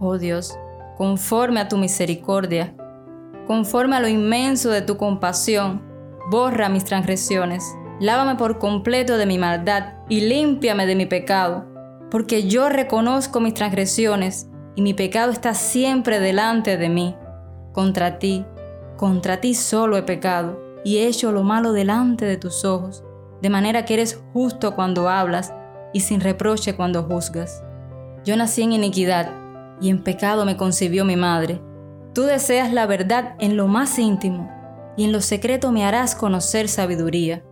oh 0.00 0.16
Dios, 0.16 0.58
conforme 0.96 1.60
a 1.60 1.68
tu 1.68 1.76
misericordia, 1.76 2.74
conforme 3.46 3.94
a 3.94 4.00
lo 4.00 4.08
inmenso 4.08 4.70
de 4.70 4.80
tu 4.80 4.96
compasión, 4.96 5.82
borra 6.30 6.70
mis 6.70 6.84
transgresiones, 6.84 7.76
lávame 8.00 8.36
por 8.36 8.58
completo 8.58 9.18
de 9.18 9.26
mi 9.26 9.36
maldad 9.36 9.96
y 10.08 10.22
límpiame 10.22 10.86
de 10.86 10.96
mi 10.96 11.04
pecado, 11.04 11.66
porque 12.10 12.48
yo 12.48 12.70
reconozco 12.70 13.38
mis 13.38 13.52
transgresiones 13.52 14.48
y 14.76 14.80
mi 14.80 14.94
pecado 14.94 15.30
está 15.30 15.52
siempre 15.52 16.20
delante 16.20 16.78
de 16.78 16.88
mí. 16.88 17.14
Contra 17.74 18.18
ti, 18.18 18.46
contra 18.98 19.40
ti 19.40 19.54
solo 19.54 19.96
he 19.96 20.02
pecado 20.02 20.60
y 20.84 20.98
he 20.98 21.06
hecho 21.06 21.32
lo 21.32 21.42
malo 21.44 21.72
delante 21.72 22.26
de 22.26 22.36
tus 22.36 22.64
ojos, 22.64 23.04
de 23.40 23.48
manera 23.48 23.84
que 23.84 23.94
eres 23.94 24.20
justo 24.34 24.74
cuando 24.74 25.08
hablas 25.08 25.54
y 25.94 26.00
sin 26.00 26.20
reproche 26.20 26.74
cuando 26.74 27.04
juzgas. 27.04 27.62
Yo 28.24 28.36
nací 28.36 28.62
en 28.62 28.72
iniquidad 28.72 29.30
y 29.80 29.88
en 29.88 30.02
pecado 30.02 30.44
me 30.44 30.56
concibió 30.56 31.04
mi 31.04 31.16
madre. 31.16 31.62
Tú 32.12 32.24
deseas 32.24 32.72
la 32.72 32.86
verdad 32.86 33.36
en 33.38 33.56
lo 33.56 33.68
más 33.68 33.98
íntimo 33.98 34.50
y 34.96 35.04
en 35.04 35.12
lo 35.12 35.20
secreto 35.20 35.70
me 35.70 35.84
harás 35.84 36.16
conocer 36.16 36.68
sabiduría. 36.68 37.44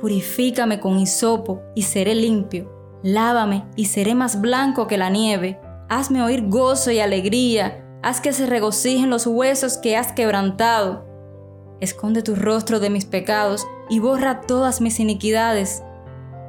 Purifícame 0.00 0.80
con 0.80 0.98
hisopo 0.98 1.62
y 1.76 1.82
seré 1.82 2.16
limpio. 2.16 2.98
Lávame 3.04 3.64
y 3.76 3.84
seré 3.84 4.16
más 4.16 4.40
blanco 4.40 4.88
que 4.88 4.98
la 4.98 5.10
nieve. 5.10 5.60
Hazme 5.88 6.22
oír 6.22 6.48
gozo 6.48 6.90
y 6.90 6.98
alegría 6.98 7.81
Haz 8.02 8.20
que 8.20 8.32
se 8.32 8.46
regocijen 8.46 9.10
los 9.10 9.28
huesos 9.28 9.78
que 9.78 9.96
has 9.96 10.10
quebrantado. 10.12 11.06
Esconde 11.80 12.22
tu 12.22 12.34
rostro 12.34 12.80
de 12.80 12.90
mis 12.90 13.04
pecados 13.04 13.64
y 13.88 14.00
borra 14.00 14.40
todas 14.40 14.80
mis 14.80 14.98
iniquidades. 14.98 15.84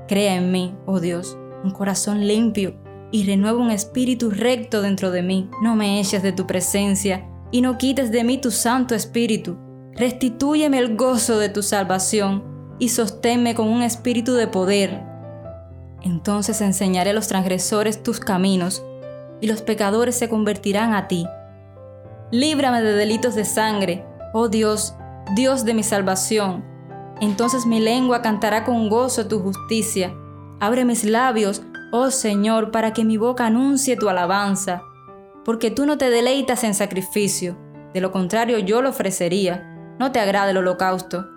Crea 0.08 0.36
en 0.36 0.52
mí, 0.52 0.76
oh 0.88 1.00
Dios, 1.00 1.38
un 1.64 1.70
corazón 1.70 2.26
limpio 2.26 2.76
y 3.12 3.26
renueva 3.26 3.60
un 3.60 3.70
espíritu 3.70 4.32
recto 4.32 4.82
dentro 4.82 5.12
de 5.12 5.22
mí. 5.22 5.52
No 5.62 5.76
me 5.76 6.00
eches 6.00 6.24
de 6.24 6.32
tu 6.32 6.48
presencia 6.48 7.30
y 7.52 7.62
no 7.62 7.78
quites 7.78 8.12
de 8.12 8.24
mí 8.24 8.40
tu 8.40 8.50
santo 8.50 8.96
espíritu. 8.96 9.56
Restitúyeme 9.94 10.80
el 10.80 10.98
gozo 10.98 11.38
de 11.38 11.50
tu 11.50 11.62
salvación 11.62 12.44
y 12.80 12.90
sosténme 12.90 13.54
con 13.54 13.68
un 13.68 13.84
espíritu 13.84 14.34
de 14.34 14.48
poder. 14.48 15.04
Entonces 16.02 16.62
enseñaré 16.62 17.12
a 17.12 17.14
los 17.14 17.28
transgresores 17.28 18.02
tus 18.02 18.20
caminos 18.20 18.84
y 19.40 19.46
los 19.46 19.62
pecadores 19.62 20.16
se 20.16 20.30
convertirán 20.30 20.96
a 20.96 21.08
ti. 21.08 21.28
Líbrame 22.34 22.82
de 22.82 22.94
delitos 22.94 23.36
de 23.36 23.46
sangre, 23.46 24.04
oh 24.34 24.48
Dios, 24.48 24.96
Dios 25.36 25.66
de 25.66 25.76
mi 25.76 25.84
salvación. 25.84 26.66
Entonces 27.22 27.68
mi 27.68 27.80
lengua 27.80 28.24
cantará 28.24 28.64
con 28.64 28.90
gozo 28.90 29.28
tu 29.28 29.40
justicia. 29.40 30.16
Abre 30.60 30.84
mis 30.84 31.04
labios, 31.04 31.62
oh 31.92 32.10
Señor, 32.10 32.72
para 32.72 32.92
que 32.92 33.06
mi 33.06 33.18
boca 33.18 33.46
anuncie 33.46 33.98
tu 33.98 34.10
alabanza. 34.10 34.82
Porque 35.46 35.70
tú 35.70 35.86
no 35.86 36.00
te 36.00 36.10
deleitas 36.10 36.64
en 36.64 36.74
sacrificio, 36.74 37.56
de 37.94 38.02
lo 38.02 38.12
contrario 38.12 38.58
yo 38.58 38.82
lo 38.82 38.90
ofrecería. 38.90 39.96
No 40.00 40.12
te 40.12 40.20
agrada 40.20 40.50
el 40.50 40.58
holocausto. 40.58 41.28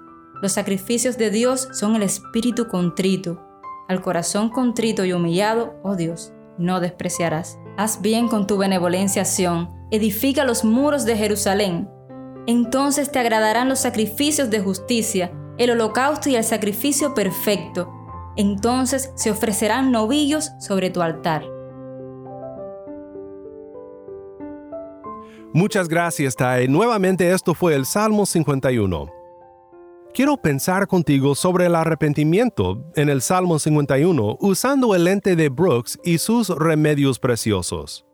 Los 0.40 0.52
sacrificios 0.52 1.18
de 1.18 1.28
Dios 1.28 1.68
son 1.72 1.94
el 1.96 2.04
espíritu 2.04 2.68
contrito. 2.68 3.38
Al 3.86 4.00
corazón 4.00 4.48
contrito 4.48 5.04
y 5.04 5.12
humillado, 5.12 5.74
oh 5.82 5.94
Dios, 5.94 6.32
no 6.56 6.80
despreciarás. 6.80 7.58
Haz 7.76 8.00
bien 8.00 8.28
con 8.28 8.46
tu 8.46 8.56
benevolencia, 8.56 9.26
Sión, 9.26 9.75
edifica 9.90 10.44
los 10.44 10.64
muros 10.64 11.04
de 11.04 11.16
Jerusalén. 11.16 11.88
Entonces 12.46 13.10
te 13.10 13.18
agradarán 13.18 13.68
los 13.68 13.80
sacrificios 13.80 14.50
de 14.50 14.60
justicia, 14.60 15.32
el 15.58 15.70
holocausto 15.70 16.28
y 16.28 16.36
el 16.36 16.44
sacrificio 16.44 17.14
perfecto. 17.14 17.92
Entonces 18.36 19.10
se 19.16 19.30
ofrecerán 19.30 19.90
novillos 19.90 20.52
sobre 20.60 20.90
tu 20.90 21.02
altar. 21.02 21.44
Muchas 25.52 25.88
gracias, 25.88 26.36
Tai. 26.36 26.68
Nuevamente 26.68 27.30
esto 27.32 27.54
fue 27.54 27.74
el 27.74 27.86
Salmo 27.86 28.26
51. 28.26 29.10
Quiero 30.12 30.36
pensar 30.36 30.86
contigo 30.86 31.34
sobre 31.34 31.66
el 31.66 31.74
arrepentimiento 31.74 32.84
en 32.94 33.08
el 33.08 33.20
Salmo 33.20 33.58
51 33.58 34.38
usando 34.40 34.94
el 34.94 35.04
lente 35.04 35.36
de 35.36 35.48
Brooks 35.48 35.98
y 36.02 36.18
sus 36.18 36.48
remedios 36.48 37.18
preciosos. 37.18 38.05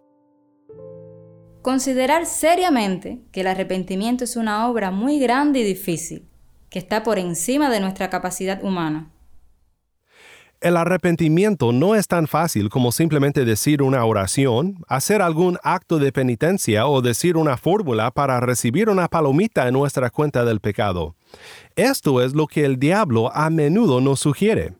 Considerar 1.63 2.27
seriamente 2.27 3.21
que 3.31 3.43
el 3.43 3.47
arrepentimiento 3.47 4.25
es 4.25 4.35
una 4.35 4.69
obra 4.69 4.91
muy 4.91 5.21
grande 5.21 5.61
y 5.61 5.65
difícil, 5.65 6.27
que 6.69 6.81
está 6.81 7.05
por 7.05 7.21
encima 7.21 7.71
de 7.71 7.79
nuestra 7.79 8.11
capacidad 8.11 8.65
humana. 8.65 9.13
El 10.61 10.77
arrepentimiento 10.77 11.73
no 11.73 11.95
es 11.95 12.09
tan 12.09 12.27
fácil 12.27 12.69
como 12.69 12.91
simplemente 12.91 13.45
decir 13.45 13.81
una 13.81 14.05
oración, 14.05 14.85
hacer 14.89 15.23
algún 15.23 15.57
acto 15.63 15.99
de 16.01 16.13
penitencia 16.13 16.87
o 16.89 17.01
decir 17.01 17.37
una 17.37 17.57
fórmula 17.57 18.11
para 18.11 18.41
recibir 18.41 18.89
una 18.89 19.07
palomita 19.07 19.69
en 19.69 19.75
nuestra 19.75 20.11
cuenta 20.11 20.45
del 20.45 20.61
pecado. 20.61 21.15
Esto 21.77 22.23
es 22.23 22.35
lo 22.35 22.49
que 22.49 22.65
el 22.65 22.79
diablo 22.79 23.33
a 23.35 23.51
menudo 23.51 24.01
nos 24.01 24.19
sugiere. 24.19 24.75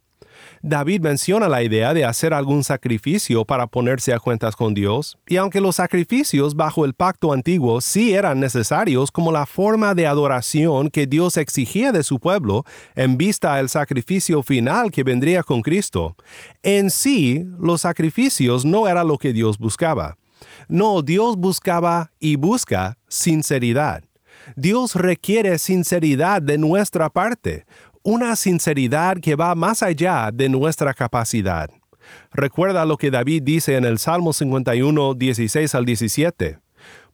David 0.65 1.01
menciona 1.01 1.49
la 1.49 1.65
idea 1.65 1.93
de 1.93 2.05
hacer 2.05 2.33
algún 2.33 2.63
sacrificio 2.63 3.45
para 3.45 3.67
ponerse 3.67 4.13
a 4.13 4.21
cuentas 4.21 4.55
con 4.55 4.75
Dios, 4.75 5.19
y 5.27 5.37
aunque 5.37 5.61
los 5.61 5.75
sacrificios 5.75 6.55
bajo 6.55 6.85
el 6.85 6.95
pacto 6.95 7.33
antiguo 7.33 7.81
sí 7.81 8.15
eran 8.15 8.39
necesarios 8.39 9.11
como 9.11 9.33
la 9.33 9.45
forma 9.45 9.93
de 9.97 10.07
adoración 10.07 10.89
que 10.89 11.09
Dios 11.09 11.37
exigía 11.37 11.91
de 11.91 12.05
su 12.05 12.21
pueblo 12.21 12.65
en 12.95 13.17
vista 13.17 13.55
al 13.55 13.71
sacrificio 13.71 14.45
final 14.45 14.93
que 14.93 15.03
vendría 15.03 15.43
con 15.43 15.63
Cristo, 15.63 16.15
en 16.63 16.91
sí 16.91 17.45
los 17.59 17.81
sacrificios 17.81 18.65
no 18.65 18.87
era 18.87 19.03
lo 19.03 19.19
que 19.19 19.33
Dios 19.33 19.59
buscaba. 19.59 20.17
No, 20.69 21.03
Dios 21.03 21.37
buscaba 21.37 22.13
y 22.21 22.37
busca 22.37 22.99
sinceridad. 23.09 24.05
Dios 24.57 24.95
requiere 24.95 25.59
sinceridad 25.59 26.43
de 26.43 26.59
nuestra 26.59 27.11
parte, 27.11 27.65
una 28.03 28.37
sinceridad 28.37 29.19
que 29.19 29.37
va 29.37 29.55
más 29.55 29.83
allá 29.83 30.31
de 30.33 30.49
nuestra 30.49 30.95
capacidad. 30.95 31.71
Recuerda 32.33 32.85
lo 32.85 32.97
que 32.97 33.11
David 33.11 33.43
dice 33.45 33.77
en 33.77 33.85
el 33.85 33.99
Salmo 33.99 34.33
51, 34.33 35.15
16 35.15 35.75
al 35.75 35.85
17. 35.85 36.59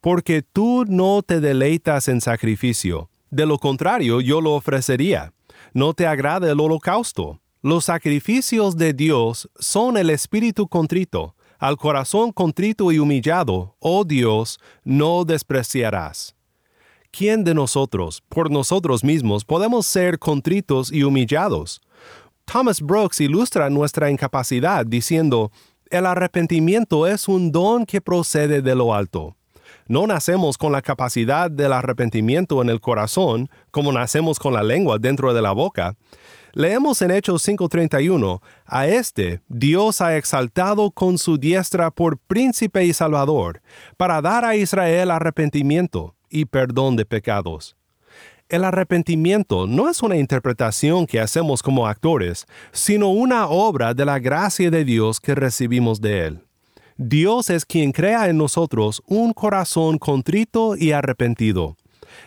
Porque 0.00 0.42
tú 0.42 0.84
no 0.86 1.22
te 1.22 1.40
deleitas 1.40 2.08
en 2.08 2.20
sacrificio, 2.20 3.10
de 3.30 3.46
lo 3.46 3.58
contrario 3.58 4.20
yo 4.20 4.40
lo 4.40 4.54
ofrecería. 4.54 5.32
No 5.74 5.92
te 5.92 6.06
agrada 6.06 6.50
el 6.50 6.60
holocausto. 6.60 7.40
Los 7.60 7.86
sacrificios 7.86 8.76
de 8.76 8.92
Dios 8.94 9.50
son 9.58 9.96
el 9.96 10.10
espíritu 10.10 10.68
contrito. 10.68 11.34
Al 11.58 11.76
corazón 11.76 12.32
contrito 12.32 12.92
y 12.92 13.00
humillado, 13.00 13.76
oh 13.80 14.04
Dios, 14.04 14.60
no 14.84 15.24
despreciarás. 15.24 16.37
¿Quién 17.10 17.44
de 17.44 17.54
nosotros, 17.54 18.22
por 18.28 18.50
nosotros 18.50 19.04
mismos, 19.04 19.44
podemos 19.44 19.86
ser 19.86 20.18
contritos 20.18 20.92
y 20.92 21.02
humillados? 21.02 21.80
Thomas 22.44 22.80
Brooks 22.80 23.20
ilustra 23.20 23.68
nuestra 23.70 24.10
incapacidad 24.10 24.86
diciendo, 24.86 25.50
el 25.90 26.06
arrepentimiento 26.06 27.06
es 27.06 27.28
un 27.28 27.52
don 27.52 27.84
que 27.84 28.00
procede 28.00 28.62
de 28.62 28.74
lo 28.74 28.94
alto. 28.94 29.36
No 29.86 30.06
nacemos 30.06 30.58
con 30.58 30.72
la 30.72 30.82
capacidad 30.82 31.50
del 31.50 31.72
arrepentimiento 31.72 32.60
en 32.62 32.68
el 32.68 32.80
corazón, 32.80 33.48
como 33.70 33.92
nacemos 33.92 34.38
con 34.38 34.52
la 34.52 34.62
lengua 34.62 34.98
dentro 34.98 35.32
de 35.32 35.42
la 35.42 35.52
boca. 35.52 35.94
Leemos 36.52 37.00
en 37.02 37.10
Hechos 37.10 37.42
5:31, 37.42 38.40
a 38.66 38.86
este 38.86 39.40
Dios 39.48 40.00
ha 40.00 40.16
exaltado 40.16 40.90
con 40.90 41.18
su 41.18 41.38
diestra 41.38 41.90
por 41.90 42.18
príncipe 42.18 42.84
y 42.84 42.92
salvador, 42.92 43.62
para 43.96 44.20
dar 44.20 44.44
a 44.44 44.56
Israel 44.56 45.10
arrepentimiento 45.10 46.14
y 46.30 46.44
perdón 46.44 46.96
de 46.96 47.04
pecados. 47.04 47.76
El 48.48 48.64
arrepentimiento 48.64 49.66
no 49.66 49.90
es 49.90 50.02
una 50.02 50.16
interpretación 50.16 51.06
que 51.06 51.20
hacemos 51.20 51.62
como 51.62 51.86
actores, 51.86 52.46
sino 52.72 53.10
una 53.10 53.46
obra 53.46 53.92
de 53.92 54.06
la 54.06 54.18
gracia 54.18 54.70
de 54.70 54.86
Dios 54.86 55.20
que 55.20 55.34
recibimos 55.34 56.00
de 56.00 56.26
Él. 56.26 56.40
Dios 56.96 57.50
es 57.50 57.66
quien 57.66 57.92
crea 57.92 58.28
en 58.28 58.38
nosotros 58.38 59.02
un 59.06 59.34
corazón 59.34 59.98
contrito 59.98 60.76
y 60.76 60.92
arrepentido. 60.92 61.76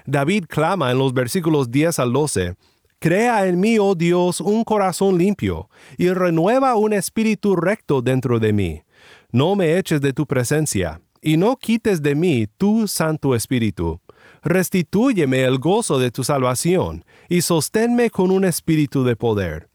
David 0.06 0.46
clama 0.48 0.92
en 0.92 1.00
los 1.00 1.12
versículos 1.14 1.72
10 1.72 1.98
al 1.98 2.14
12, 2.14 2.56
Crea 3.00 3.48
en 3.48 3.60
mí, 3.60 3.80
oh 3.80 3.96
Dios, 3.96 4.40
un 4.42 4.64
corazón 4.64 5.18
limpio, 5.18 5.72
y 5.98 6.10
renueva 6.12 6.76
un 6.76 6.94
espíritu 6.94 7.56
recto 7.56 8.04
dentro 8.04 8.38
de 8.40 8.54
mí. 8.54 8.84
No 9.32 9.56
me 9.56 9.80
eches 9.80 10.02
de 10.02 10.14
tu 10.14 10.28
presencia 10.28 11.02
y 11.22 11.38
no 11.38 11.56
quites 11.58 12.02
de 12.02 12.16
mí 12.16 12.48
tu 12.58 12.88
Santo 12.88 13.36
Espíritu. 13.36 14.00
Restitúyeme 14.44 15.44
el 15.44 15.60
gozo 15.60 16.00
de 16.00 16.12
tu 16.12 16.24
salvación, 16.24 17.06
y 17.30 17.42
sosténme 17.42 18.10
con 18.10 18.32
un 18.32 18.44
espíritu 18.44 19.04
de 19.04 19.16
poder. 19.16 19.70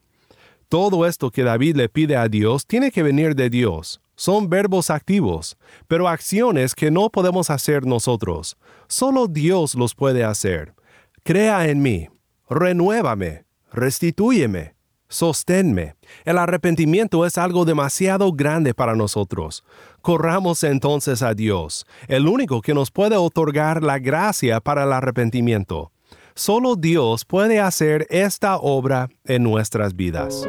Todo 0.68 1.06
esto 1.06 1.30
que 1.30 1.44
David 1.44 1.76
le 1.76 1.88
pide 1.88 2.16
a 2.16 2.28
Dios 2.28 2.66
tiene 2.66 2.90
que 2.90 3.02
venir 3.02 3.37
de 3.37 3.48
Dios. 3.48 4.00
Son 4.16 4.48
verbos 4.48 4.90
activos, 4.90 5.56
pero 5.87 6.09
acciones 6.09 6.74
que 6.74 6.90
no 6.90 7.11
podemos 7.11 7.50
hacer 7.50 7.87
nosotros. 7.87 8.56
Solo 8.88 9.26
Dios 9.26 9.74
los 9.74 9.94
puede 9.94 10.24
hacer. 10.24 10.74
Crea 11.22 11.68
en 11.68 11.82
mí, 11.82 12.09
renuévame, 12.48 13.44
restitúyeme, 13.72 14.76
sosténme. 15.09 15.95
El 16.25 16.38
arrepentimiento 16.38 17.27
es 17.27 17.38
algo 17.38 17.64
demasiado 17.64 18.33
grande 18.33 18.75
para 18.75 18.95
nosotros. 18.95 19.64
Corramos 20.03 20.62
entonces 20.62 21.23
a 21.23 21.35
Dios, 21.35 21.87
el 22.09 22.29
único 22.29 22.61
que 22.62 22.75
nos 22.75 22.90
puede 22.90 23.16
otorgar 23.16 23.83
la 23.83 23.99
gracia 23.99 24.61
para 24.61 24.85
el 24.85 24.92
arrepentimiento. 24.92 25.90
Solo 26.35 26.77
Dios 26.77 27.25
puede 27.25 27.61
hacer 27.61 28.07
esta 28.11 28.57
obra 28.59 29.09
en 29.25 29.42
nuestras 29.42 29.97
vidas. 29.97 30.47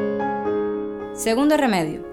Segundo 1.14 1.56
remedio. 1.56 2.06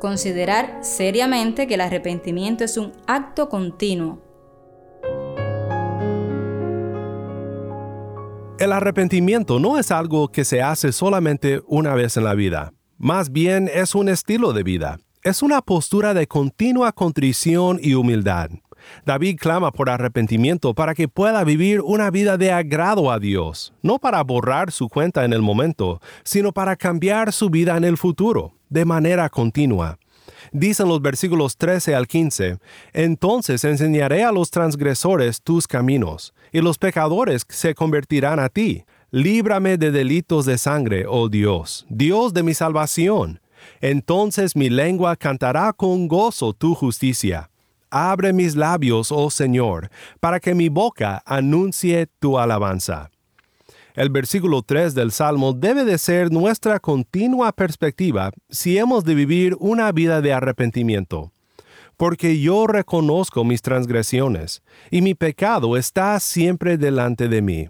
Considerar 0.00 0.78
seriamente 0.82 1.66
que 1.66 1.74
el 1.74 1.80
arrepentimiento 1.80 2.64
es 2.64 2.76
un 2.76 2.92
acto 3.06 3.48
continuo 3.48 4.23
El 8.60 8.70
arrepentimiento 8.70 9.58
no 9.58 9.78
es 9.78 9.90
algo 9.90 10.28
que 10.28 10.44
se 10.44 10.62
hace 10.62 10.92
solamente 10.92 11.60
una 11.66 11.94
vez 11.94 12.16
en 12.16 12.22
la 12.22 12.34
vida, 12.34 12.72
más 12.98 13.32
bien 13.32 13.68
es 13.72 13.96
un 13.96 14.08
estilo 14.08 14.52
de 14.52 14.62
vida, 14.62 15.00
es 15.24 15.42
una 15.42 15.60
postura 15.60 16.14
de 16.14 16.28
continua 16.28 16.92
contrición 16.92 17.80
y 17.82 17.94
humildad. 17.94 18.50
David 19.04 19.38
clama 19.40 19.72
por 19.72 19.90
arrepentimiento 19.90 20.72
para 20.72 20.94
que 20.94 21.08
pueda 21.08 21.42
vivir 21.42 21.80
una 21.80 22.10
vida 22.10 22.36
de 22.36 22.52
agrado 22.52 23.10
a 23.10 23.18
Dios, 23.18 23.72
no 23.82 23.98
para 23.98 24.22
borrar 24.22 24.70
su 24.70 24.88
cuenta 24.88 25.24
en 25.24 25.32
el 25.32 25.42
momento, 25.42 26.00
sino 26.22 26.52
para 26.52 26.76
cambiar 26.76 27.32
su 27.32 27.50
vida 27.50 27.76
en 27.76 27.82
el 27.82 27.96
futuro, 27.96 28.52
de 28.68 28.84
manera 28.84 29.28
continua. 29.30 29.98
Dicen 30.54 30.86
los 30.86 31.02
versículos 31.02 31.56
13 31.56 31.96
al 31.96 32.06
15, 32.06 32.58
Entonces 32.92 33.64
enseñaré 33.64 34.22
a 34.22 34.30
los 34.30 34.52
transgresores 34.52 35.42
tus 35.42 35.66
caminos, 35.66 36.32
y 36.52 36.60
los 36.60 36.78
pecadores 36.78 37.44
se 37.48 37.74
convertirán 37.74 38.38
a 38.38 38.48
ti. 38.48 38.84
Líbrame 39.10 39.78
de 39.78 39.90
delitos 39.90 40.46
de 40.46 40.56
sangre, 40.56 41.06
oh 41.08 41.28
Dios, 41.28 41.84
Dios 41.88 42.32
de 42.34 42.44
mi 42.44 42.54
salvación. 42.54 43.40
Entonces 43.80 44.54
mi 44.54 44.70
lengua 44.70 45.16
cantará 45.16 45.72
con 45.72 46.06
gozo 46.06 46.52
tu 46.52 46.76
justicia. 46.76 47.50
Abre 47.90 48.32
mis 48.32 48.54
labios, 48.54 49.10
oh 49.10 49.30
Señor, 49.30 49.90
para 50.20 50.38
que 50.38 50.54
mi 50.54 50.68
boca 50.68 51.20
anuncie 51.26 52.06
tu 52.20 52.38
alabanza. 52.38 53.10
El 53.94 54.10
versículo 54.10 54.62
3 54.62 54.94
del 54.94 55.12
Salmo 55.12 55.52
debe 55.52 55.84
de 55.84 55.98
ser 55.98 56.30
nuestra 56.32 56.80
continua 56.80 57.52
perspectiva 57.52 58.32
si 58.48 58.76
hemos 58.76 59.04
de 59.04 59.14
vivir 59.14 59.56
una 59.60 59.90
vida 59.92 60.20
de 60.20 60.32
arrepentimiento 60.32 61.32
porque 61.96 62.40
yo 62.40 62.66
reconozco 62.66 63.44
mis 63.44 63.62
transgresiones, 63.62 64.62
y 64.90 65.02
mi 65.02 65.14
pecado 65.14 65.76
está 65.76 66.18
siempre 66.20 66.76
delante 66.76 67.28
de 67.28 67.42
mí. 67.42 67.68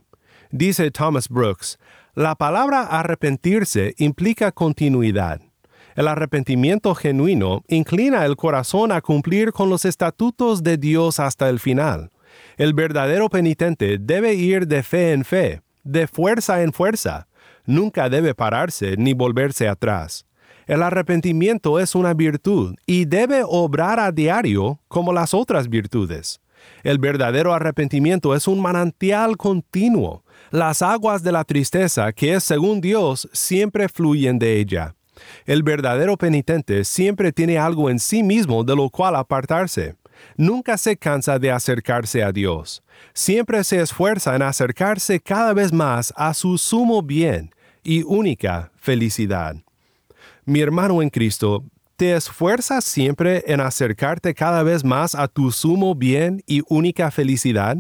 Dice 0.51 0.91
Thomas 0.91 1.29
Brooks, 1.29 1.79
la 2.15 2.35
palabra 2.35 2.83
arrepentirse 2.83 3.95
implica 3.99 4.53
continuidad. 4.53 5.41
El 5.97 6.09
arrepentimiento 6.09 6.95
genuino 6.95 7.63
inclina 7.69 8.25
el 8.25 8.37
corazón 8.37 8.93
a 8.93 9.01
cumplir 9.01 9.53
con 9.53 9.69
los 9.69 9.85
estatutos 9.85 10.63
de 10.63 10.77
Dios 10.77 11.21
hasta 11.21 11.49
el 11.49 11.61
final. 11.61 12.11
El 12.57 12.75
verdadero 12.75 13.29
penitente 13.29 13.99
debe 14.01 14.35
ir 14.35 14.67
de 14.67 14.83
fe 14.83 15.13
en 15.13 15.25
fe, 15.25 15.61
de 15.85 16.07
fuerza 16.07 16.63
en 16.63 16.73
fuerza. 16.73 17.29
Nunca 17.67 18.09
debe 18.09 18.35
pararse 18.35 18.97
ni 18.97 19.15
volverse 19.15 19.69
atrás. 19.69 20.27
El 20.67 20.83
arrepentimiento 20.83 21.79
es 21.79 21.95
una 21.95 22.15
virtud 22.15 22.75
y 22.87 23.05
debe 23.05 23.43
obrar 23.47 24.01
a 24.01 24.11
diario 24.11 24.81
como 24.89 25.13
las 25.13 25.35
otras 25.35 25.69
virtudes. 25.69 26.41
El 26.83 26.99
verdadero 26.99 27.53
arrepentimiento 27.53 28.35
es 28.35 28.49
un 28.49 28.61
manantial 28.61 29.37
continuo. 29.37 30.25
Las 30.51 30.81
aguas 30.81 31.23
de 31.23 31.33
la 31.33 31.45
tristeza, 31.45 32.13
que 32.13 32.35
es 32.35 32.45
según 32.45 32.81
Dios, 32.81 33.29
siempre 33.33 33.89
fluyen 33.89 34.39
de 34.39 34.59
ella. 34.59 34.95
El 35.45 35.63
verdadero 35.63 36.17
penitente 36.17 36.85
siempre 36.85 37.33
tiene 37.33 37.59
algo 37.59 37.91
en 37.91 37.99
sí 37.99 38.23
mismo 38.23 38.65
de 38.65 38.75
lo 38.75 38.89
cual 38.89 39.17
apartarse. 39.17 39.97
Nunca 40.37 40.77
se 40.79 40.97
cansa 40.97 41.39
de 41.39 41.51
acercarse 41.51 42.23
a 42.23 42.33
Dios. 42.33 42.83
Siempre 43.13 43.63
se 43.65 43.81
esfuerza 43.81 44.35
en 44.35 44.43
acercarse 44.43 45.21
cada 45.21 45.53
vez 45.53 45.73
más 45.73 46.13
a 46.17 46.35
su 46.35 46.59
sumo 46.59 47.03
bien 47.03 47.55
y 47.83 48.03
única 48.03 48.73
felicidad. 48.77 49.57
Mi 50.45 50.61
hermano 50.61 51.03
en 51.03 51.11
Cristo, 51.11 51.65
¿te 51.97 52.15
esfuerzas 52.15 52.85
siempre 52.85 53.45
en 53.47 53.61
acercarte 53.61 54.35
cada 54.35 54.63
vez 54.63 54.85
más 54.85 55.15
a 55.15 55.29
tu 55.29 55.53
sumo 55.53 55.95
bien 55.95 56.43
y 56.47 56.63
única 56.69 57.11
felicidad? 57.11 57.77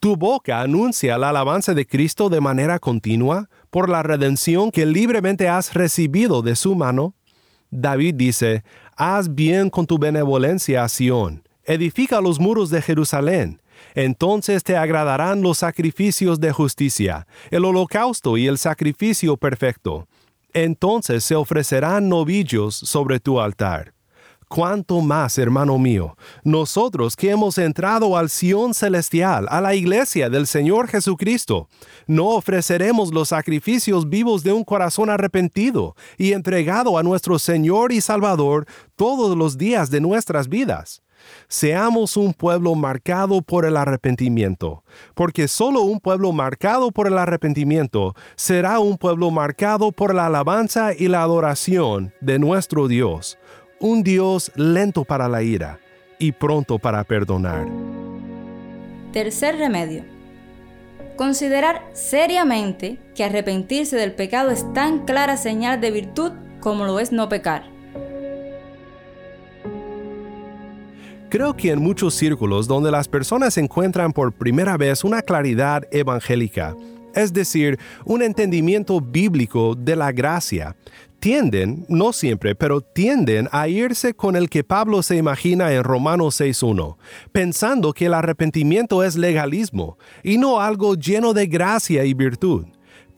¿Tu 0.00 0.16
boca 0.16 0.60
anuncia 0.60 1.16
la 1.16 1.30
alabanza 1.30 1.74
de 1.74 1.86
Cristo 1.86 2.28
de 2.28 2.40
manera 2.40 2.78
continua 2.78 3.48
por 3.70 3.88
la 3.88 4.02
redención 4.02 4.70
que 4.70 4.84
libremente 4.84 5.48
has 5.48 5.74
recibido 5.74 6.42
de 6.42 6.54
su 6.54 6.74
mano? 6.74 7.14
David 7.70 8.14
dice, 8.14 8.62
Haz 8.96 9.34
bien 9.34 9.68
con 9.70 9.86
tu 9.86 9.98
benevolencia 9.98 10.84
a 10.84 10.88
Sión, 10.88 11.45
edifica 11.66 12.20
los 12.20 12.40
muros 12.40 12.70
de 12.70 12.80
Jerusalén. 12.80 13.60
Entonces 13.94 14.62
te 14.62 14.76
agradarán 14.76 15.42
los 15.42 15.58
sacrificios 15.58 16.40
de 16.40 16.52
justicia, 16.52 17.26
el 17.50 17.64
holocausto 17.64 18.36
y 18.36 18.46
el 18.46 18.58
sacrificio 18.58 19.36
perfecto. 19.36 20.06
Entonces 20.52 21.24
se 21.24 21.34
ofrecerán 21.34 22.08
novillos 22.08 22.74
sobre 22.74 23.20
tu 23.20 23.40
altar. 23.40 23.92
Cuánto 24.48 25.00
más, 25.00 25.38
hermano 25.38 25.76
mío, 25.76 26.16
nosotros 26.44 27.16
que 27.16 27.30
hemos 27.30 27.58
entrado 27.58 28.16
al 28.16 28.30
Sión 28.30 28.74
celestial, 28.74 29.48
a 29.50 29.60
la 29.60 29.74
iglesia 29.74 30.30
del 30.30 30.46
Señor 30.46 30.86
Jesucristo, 30.86 31.68
no 32.06 32.28
ofreceremos 32.28 33.12
los 33.12 33.30
sacrificios 33.30 34.08
vivos 34.08 34.44
de 34.44 34.52
un 34.52 34.62
corazón 34.62 35.10
arrepentido 35.10 35.96
y 36.16 36.32
entregado 36.32 36.96
a 36.96 37.02
nuestro 37.02 37.40
Señor 37.40 37.90
y 37.90 38.00
Salvador 38.00 38.66
todos 38.94 39.36
los 39.36 39.58
días 39.58 39.90
de 39.90 40.00
nuestras 40.00 40.48
vidas. 40.48 41.02
Seamos 41.48 42.16
un 42.16 42.32
pueblo 42.32 42.74
marcado 42.74 43.42
por 43.42 43.64
el 43.64 43.76
arrepentimiento, 43.76 44.82
porque 45.14 45.48
solo 45.48 45.82
un 45.82 46.00
pueblo 46.00 46.32
marcado 46.32 46.90
por 46.90 47.06
el 47.06 47.18
arrepentimiento 47.18 48.14
será 48.34 48.78
un 48.78 48.98
pueblo 48.98 49.30
marcado 49.30 49.92
por 49.92 50.14
la 50.14 50.26
alabanza 50.26 50.92
y 50.92 51.08
la 51.08 51.22
adoración 51.22 52.12
de 52.20 52.38
nuestro 52.38 52.88
Dios, 52.88 53.38
un 53.80 54.02
Dios 54.02 54.50
lento 54.54 55.04
para 55.04 55.28
la 55.28 55.42
ira 55.42 55.78
y 56.18 56.32
pronto 56.32 56.78
para 56.78 57.04
perdonar. 57.04 57.66
Tercer 59.12 59.56
remedio. 59.56 60.04
Considerar 61.16 61.82
seriamente 61.94 62.98
que 63.14 63.24
arrepentirse 63.24 63.96
del 63.96 64.12
pecado 64.12 64.50
es 64.50 64.70
tan 64.74 65.06
clara 65.06 65.36
señal 65.36 65.80
de 65.80 65.90
virtud 65.90 66.32
como 66.60 66.84
lo 66.84 67.00
es 67.00 67.12
no 67.12 67.28
pecar. 67.28 67.75
Creo 71.28 71.56
que 71.56 71.72
en 71.72 71.82
muchos 71.82 72.14
círculos 72.14 72.68
donde 72.68 72.92
las 72.92 73.08
personas 73.08 73.58
encuentran 73.58 74.12
por 74.12 74.32
primera 74.32 74.76
vez 74.76 75.02
una 75.02 75.22
claridad 75.22 75.82
evangélica, 75.90 76.76
es 77.16 77.32
decir, 77.32 77.80
un 78.04 78.22
entendimiento 78.22 79.00
bíblico 79.00 79.74
de 79.74 79.96
la 79.96 80.12
gracia, 80.12 80.76
tienden, 81.18 81.84
no 81.88 82.12
siempre, 82.12 82.54
pero 82.54 82.80
tienden 82.80 83.48
a 83.50 83.66
irse 83.66 84.14
con 84.14 84.36
el 84.36 84.48
que 84.48 84.62
Pablo 84.62 85.02
se 85.02 85.16
imagina 85.16 85.72
en 85.72 85.82
Romanos 85.82 86.40
6.1, 86.40 86.96
pensando 87.32 87.92
que 87.92 88.06
el 88.06 88.14
arrepentimiento 88.14 89.02
es 89.02 89.16
legalismo 89.16 89.98
y 90.22 90.38
no 90.38 90.60
algo 90.60 90.94
lleno 90.94 91.32
de 91.32 91.48
gracia 91.48 92.04
y 92.04 92.14
virtud. 92.14 92.66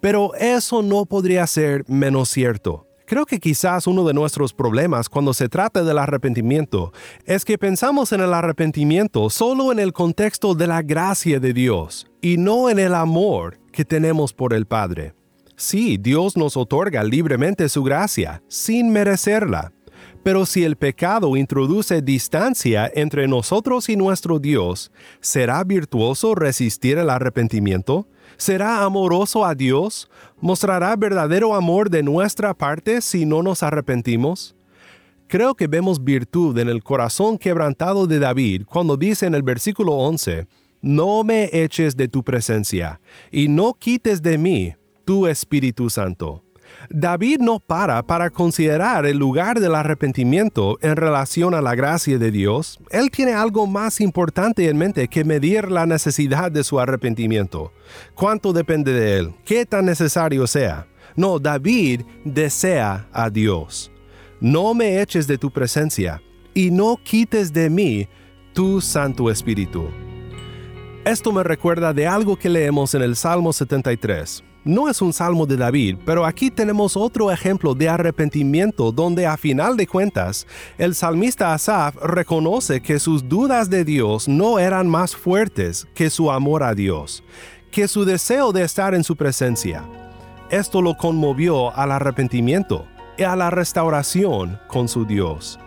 Pero 0.00 0.34
eso 0.34 0.82
no 0.82 1.04
podría 1.04 1.46
ser 1.46 1.84
menos 1.88 2.30
cierto. 2.30 2.87
Creo 3.08 3.24
que 3.24 3.40
quizás 3.40 3.86
uno 3.86 4.04
de 4.04 4.12
nuestros 4.12 4.52
problemas 4.52 5.08
cuando 5.08 5.32
se 5.32 5.48
trata 5.48 5.82
del 5.82 5.96
arrepentimiento 5.96 6.92
es 7.24 7.46
que 7.46 7.56
pensamos 7.56 8.12
en 8.12 8.20
el 8.20 8.34
arrepentimiento 8.34 9.30
solo 9.30 9.72
en 9.72 9.78
el 9.78 9.94
contexto 9.94 10.54
de 10.54 10.66
la 10.66 10.82
gracia 10.82 11.40
de 11.40 11.54
Dios 11.54 12.06
y 12.20 12.36
no 12.36 12.68
en 12.68 12.78
el 12.78 12.94
amor 12.94 13.58
que 13.72 13.86
tenemos 13.86 14.34
por 14.34 14.52
el 14.52 14.66
Padre. 14.66 15.14
Sí, 15.56 15.96
Dios 15.96 16.36
nos 16.36 16.58
otorga 16.58 17.02
libremente 17.02 17.70
su 17.70 17.82
gracia, 17.82 18.42
sin 18.46 18.90
merecerla. 18.90 19.72
Pero 20.22 20.44
si 20.44 20.64
el 20.64 20.76
pecado 20.76 21.34
introduce 21.34 22.02
distancia 22.02 22.92
entre 22.94 23.26
nosotros 23.26 23.88
y 23.88 23.96
nuestro 23.96 24.38
Dios, 24.38 24.92
¿será 25.22 25.64
virtuoso 25.64 26.34
resistir 26.34 26.98
el 26.98 27.08
arrepentimiento? 27.08 28.06
¿Será 28.38 28.84
amoroso 28.84 29.44
a 29.44 29.56
Dios? 29.56 30.08
¿Mostrará 30.40 30.94
verdadero 30.94 31.56
amor 31.56 31.90
de 31.90 32.04
nuestra 32.04 32.54
parte 32.54 33.00
si 33.00 33.26
no 33.26 33.42
nos 33.42 33.64
arrepentimos? 33.64 34.54
Creo 35.26 35.56
que 35.56 35.66
vemos 35.66 36.04
virtud 36.04 36.56
en 36.56 36.68
el 36.68 36.84
corazón 36.84 37.36
quebrantado 37.36 38.06
de 38.06 38.20
David 38.20 38.62
cuando 38.64 38.96
dice 38.96 39.26
en 39.26 39.34
el 39.34 39.42
versículo 39.42 39.94
11, 39.94 40.46
No 40.80 41.24
me 41.24 41.50
eches 41.52 41.96
de 41.96 42.06
tu 42.06 42.22
presencia, 42.22 43.00
y 43.32 43.48
no 43.48 43.74
quites 43.74 44.22
de 44.22 44.38
mí 44.38 44.74
tu 45.04 45.26
Espíritu 45.26 45.90
Santo. 45.90 46.44
David 46.90 47.40
no 47.40 47.60
para 47.60 48.02
para 48.02 48.30
considerar 48.30 49.06
el 49.06 49.18
lugar 49.18 49.60
del 49.60 49.74
arrepentimiento 49.74 50.78
en 50.80 50.96
relación 50.96 51.54
a 51.54 51.60
la 51.60 51.74
gracia 51.74 52.18
de 52.18 52.30
Dios. 52.30 52.78
Él 52.90 53.10
tiene 53.10 53.32
algo 53.32 53.66
más 53.66 54.00
importante 54.00 54.68
en 54.68 54.78
mente 54.78 55.08
que 55.08 55.24
medir 55.24 55.70
la 55.70 55.86
necesidad 55.86 56.50
de 56.50 56.64
su 56.64 56.80
arrepentimiento. 56.80 57.72
¿Cuánto 58.14 58.52
depende 58.52 58.92
de 58.92 59.18
él? 59.18 59.34
¿Qué 59.44 59.66
tan 59.66 59.84
necesario 59.84 60.46
sea? 60.46 60.86
No, 61.16 61.38
David 61.38 62.02
desea 62.24 63.08
a 63.12 63.28
Dios. 63.28 63.90
No 64.40 64.72
me 64.72 65.02
eches 65.02 65.26
de 65.26 65.36
tu 65.36 65.50
presencia 65.50 66.22
y 66.54 66.70
no 66.70 66.96
quites 67.02 67.52
de 67.52 67.68
mí 67.68 68.08
tu 68.52 68.80
Santo 68.80 69.30
Espíritu. 69.30 69.88
Esto 71.04 71.32
me 71.32 71.42
recuerda 71.42 71.92
de 71.92 72.06
algo 72.06 72.36
que 72.36 72.48
leemos 72.48 72.94
en 72.94 73.02
el 73.02 73.16
Salmo 73.16 73.52
73. 73.52 74.44
No 74.64 74.88
es 74.88 75.00
un 75.00 75.12
salmo 75.12 75.46
de 75.46 75.56
David, 75.56 75.98
pero 76.04 76.26
aquí 76.26 76.50
tenemos 76.50 76.96
otro 76.96 77.30
ejemplo 77.30 77.74
de 77.74 77.88
arrepentimiento 77.88 78.90
donde 78.90 79.24
a 79.24 79.36
final 79.36 79.76
de 79.76 79.86
cuentas 79.86 80.46
el 80.78 80.96
salmista 80.96 81.54
Asaf 81.54 81.94
reconoce 82.02 82.80
que 82.80 82.98
sus 82.98 83.28
dudas 83.28 83.70
de 83.70 83.84
Dios 83.84 84.26
no 84.26 84.58
eran 84.58 84.88
más 84.88 85.14
fuertes 85.14 85.86
que 85.94 86.10
su 86.10 86.30
amor 86.30 86.64
a 86.64 86.74
Dios, 86.74 87.22
que 87.70 87.86
su 87.86 88.04
deseo 88.04 88.52
de 88.52 88.64
estar 88.64 88.94
en 88.94 89.04
su 89.04 89.14
presencia. 89.14 89.84
Esto 90.50 90.82
lo 90.82 90.96
conmovió 90.96 91.74
al 91.76 91.92
arrepentimiento 91.92 92.86
y 93.16 93.22
a 93.22 93.36
la 93.36 93.50
restauración 93.50 94.58
con 94.66 94.88
su 94.88 95.04
Dios. 95.04 95.58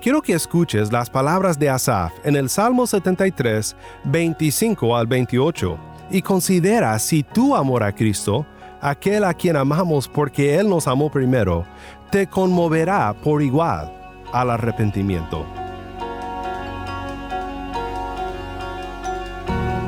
Quiero 0.00 0.22
que 0.22 0.34
escuches 0.34 0.92
las 0.92 1.10
palabras 1.10 1.58
de 1.58 1.68
Asaf 1.68 2.12
en 2.22 2.36
el 2.36 2.48
Salmo 2.48 2.86
73, 2.86 3.74
25 4.04 4.96
al 4.96 5.08
28 5.08 5.95
y 6.10 6.22
considera 6.22 6.98
si 6.98 7.22
tu 7.22 7.54
amor 7.54 7.82
a 7.82 7.92
Cristo, 7.92 8.46
aquel 8.80 9.24
a 9.24 9.34
quien 9.34 9.56
amamos 9.56 10.08
porque 10.08 10.56
Él 10.58 10.68
nos 10.68 10.86
amó 10.86 11.10
primero, 11.10 11.64
te 12.10 12.26
conmoverá 12.26 13.14
por 13.14 13.42
igual 13.42 13.92
al 14.32 14.50
arrepentimiento. 14.50 15.44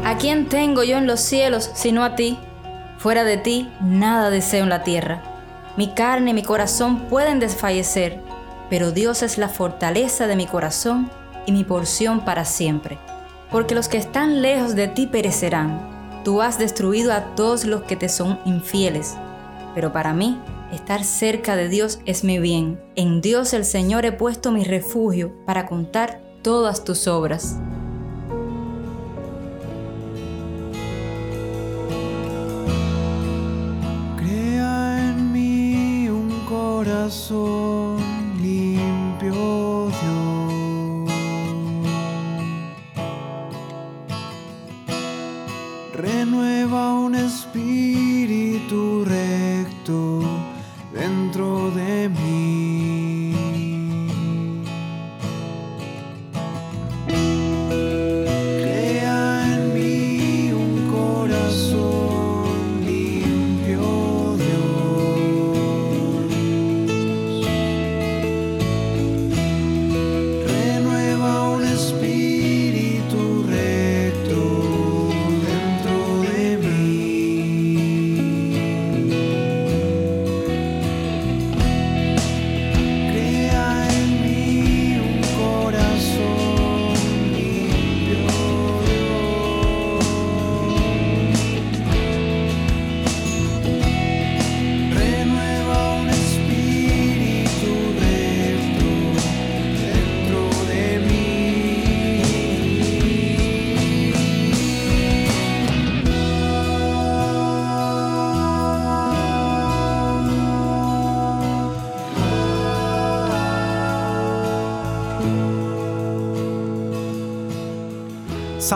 ¿A 0.04 0.16
quién 0.18 0.48
tengo 0.48 0.82
yo 0.82 0.96
en 0.96 1.06
los 1.06 1.20
cielos 1.20 1.70
sino 1.74 2.02
a 2.02 2.16
ti? 2.16 2.38
Fuera 2.96 3.22
de 3.22 3.36
ti, 3.36 3.70
nada 3.80 4.30
deseo 4.30 4.64
en 4.64 4.70
la 4.70 4.82
tierra. 4.82 5.22
Mi 5.76 5.88
carne 5.94 6.30
y 6.30 6.34
mi 6.34 6.42
corazón 6.42 7.02
pueden 7.08 7.38
desfallecer, 7.38 8.20
pero 8.68 8.90
Dios 8.90 9.22
es 9.22 9.38
la 9.38 9.48
fortaleza 9.48 10.26
de 10.26 10.34
mi 10.34 10.46
corazón 10.46 11.08
y 11.46 11.52
mi 11.52 11.62
porción 11.62 12.20
para 12.24 12.44
siempre. 12.44 12.98
Porque 13.52 13.76
los 13.76 13.88
que 13.88 13.98
están 13.98 14.42
lejos 14.42 14.74
de 14.74 14.88
ti 14.88 15.06
perecerán 15.06 15.97
Tú 16.24 16.42
has 16.42 16.58
destruido 16.58 17.12
a 17.12 17.34
todos 17.34 17.64
los 17.64 17.82
que 17.82 17.96
te 17.96 18.08
son 18.08 18.38
infieles, 18.44 19.16
pero 19.74 19.92
para 19.92 20.12
mí 20.12 20.38
estar 20.72 21.04
cerca 21.04 21.56
de 21.56 21.68
Dios 21.68 22.00
es 22.04 22.24
mi 22.24 22.38
bien. 22.38 22.80
En 22.96 23.20
Dios 23.20 23.54
el 23.54 23.64
Señor 23.64 24.04
he 24.04 24.12
puesto 24.12 24.52
mi 24.52 24.64
refugio 24.64 25.32
para 25.46 25.66
contar 25.66 26.20
todas 26.42 26.84
tus 26.84 27.06
obras. 27.06 27.56
Crea 34.16 35.10
en 35.10 35.32
mí 35.32 36.08
un 36.08 36.44
corazón 36.48 38.07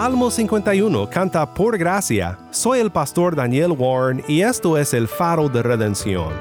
Salmo 0.03 0.33
51 0.33 1.09
canta 1.09 1.55
por 1.55 1.79
gracia. 1.79 2.37
Soy 2.51 2.81
el 2.81 2.91
pastor 2.91 3.37
Daniel 3.37 3.71
Warren 3.71 4.21
y 4.27 4.41
esto 4.41 4.77
es 4.77 4.95
el 4.95 5.07
faro 5.07 5.49
de 5.49 5.63
redención. 5.63 6.33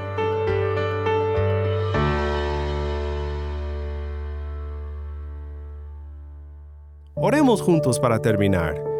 Oremos 7.13 7.61
juntos 7.61 7.99
para 7.99 8.19
terminar. 8.19 8.90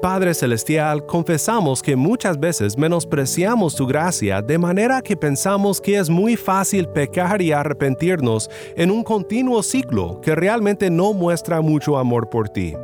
Padre 0.00 0.32
Celestial, 0.32 1.04
confesamos 1.06 1.82
que 1.82 1.96
muchas 1.96 2.38
veces 2.38 2.78
menospreciamos 2.78 3.74
tu 3.74 3.84
gracia 3.84 4.40
de 4.40 4.56
manera 4.56 5.02
que 5.02 5.16
pensamos 5.16 5.80
que 5.80 5.98
es 5.98 6.08
muy 6.08 6.36
fácil 6.36 6.88
pecar 6.88 7.42
y 7.42 7.50
arrepentirnos 7.50 8.48
en 8.76 8.92
un 8.92 9.02
continuo 9.02 9.60
ciclo 9.60 10.20
que 10.20 10.36
realmente 10.36 10.88
no 10.88 11.12
muestra 11.14 11.60
mucho 11.60 11.98
amor 11.98 12.30
por 12.30 12.48
ti. 12.48 12.74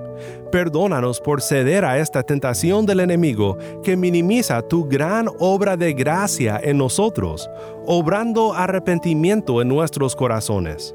Perdónanos 0.50 1.20
por 1.20 1.40
ceder 1.40 1.84
a 1.84 1.98
esta 1.98 2.24
tentación 2.24 2.84
del 2.84 2.98
enemigo 2.98 3.58
que 3.84 3.96
minimiza 3.96 4.60
tu 4.62 4.84
gran 4.84 5.28
obra 5.38 5.76
de 5.76 5.92
gracia 5.92 6.60
en 6.60 6.78
nosotros, 6.78 7.48
obrando 7.86 8.54
arrepentimiento 8.54 9.62
en 9.62 9.68
nuestros 9.68 10.16
corazones. 10.16 10.92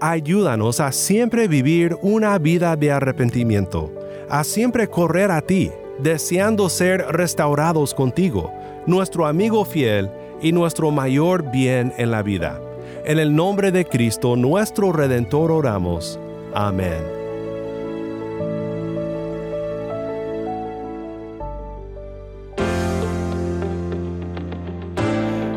Ayúdanos 0.00 0.80
a 0.80 0.92
siempre 0.92 1.48
vivir 1.48 1.96
una 2.02 2.38
vida 2.38 2.76
de 2.76 2.92
arrepentimiento, 2.92 3.90
a 4.28 4.44
siempre 4.44 4.88
correr 4.88 5.30
a 5.30 5.40
ti, 5.40 5.70
deseando 5.98 6.68
ser 6.68 7.04
restaurados 7.10 7.94
contigo, 7.94 8.52
nuestro 8.86 9.26
amigo 9.26 9.64
fiel 9.64 10.10
y 10.40 10.52
nuestro 10.52 10.90
mayor 10.90 11.50
bien 11.50 11.92
en 11.96 12.10
la 12.10 12.22
vida. 12.22 12.60
En 13.04 13.18
el 13.18 13.34
nombre 13.34 13.70
de 13.70 13.84
Cristo 13.84 14.36
nuestro 14.36 14.92
Redentor 14.92 15.50
oramos. 15.50 16.18
Amén. 16.54 17.24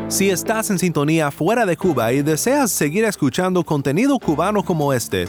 Si 0.08 0.30
estás 0.30 0.70
en 0.70 0.78
sintonía 0.78 1.30
fuera 1.30 1.64
de 1.66 1.76
Cuba 1.76 2.12
y 2.12 2.22
deseas 2.22 2.72
seguir 2.72 3.04
escuchando 3.04 3.62
contenido 3.62 4.18
cubano 4.18 4.64
como 4.64 4.92
este, 4.92 5.28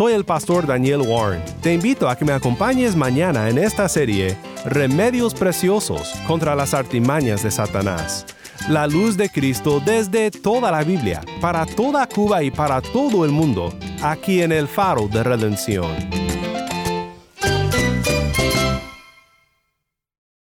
Soy 0.00 0.14
el 0.14 0.24
pastor 0.24 0.66
Daniel 0.66 1.02
Warren. 1.02 1.42
Te 1.60 1.74
invito 1.74 2.08
a 2.08 2.16
que 2.16 2.24
me 2.24 2.32
acompañes 2.32 2.96
mañana 2.96 3.50
en 3.50 3.58
esta 3.58 3.86
serie 3.86 4.34
Remedios 4.64 5.34
Preciosos 5.34 6.14
contra 6.26 6.54
las 6.54 6.72
artimañas 6.72 7.42
de 7.42 7.50
Satanás. 7.50 8.24
La 8.70 8.86
luz 8.86 9.18
de 9.18 9.28
Cristo 9.28 9.78
desde 9.84 10.30
toda 10.30 10.70
la 10.70 10.84
Biblia, 10.84 11.20
para 11.42 11.66
toda 11.66 12.06
Cuba 12.06 12.42
y 12.42 12.50
para 12.50 12.80
todo 12.80 13.26
el 13.26 13.30
mundo, 13.30 13.74
aquí 14.02 14.40
en 14.40 14.52
el 14.52 14.68
faro 14.68 15.06
de 15.06 15.22
redención. 15.22 16.19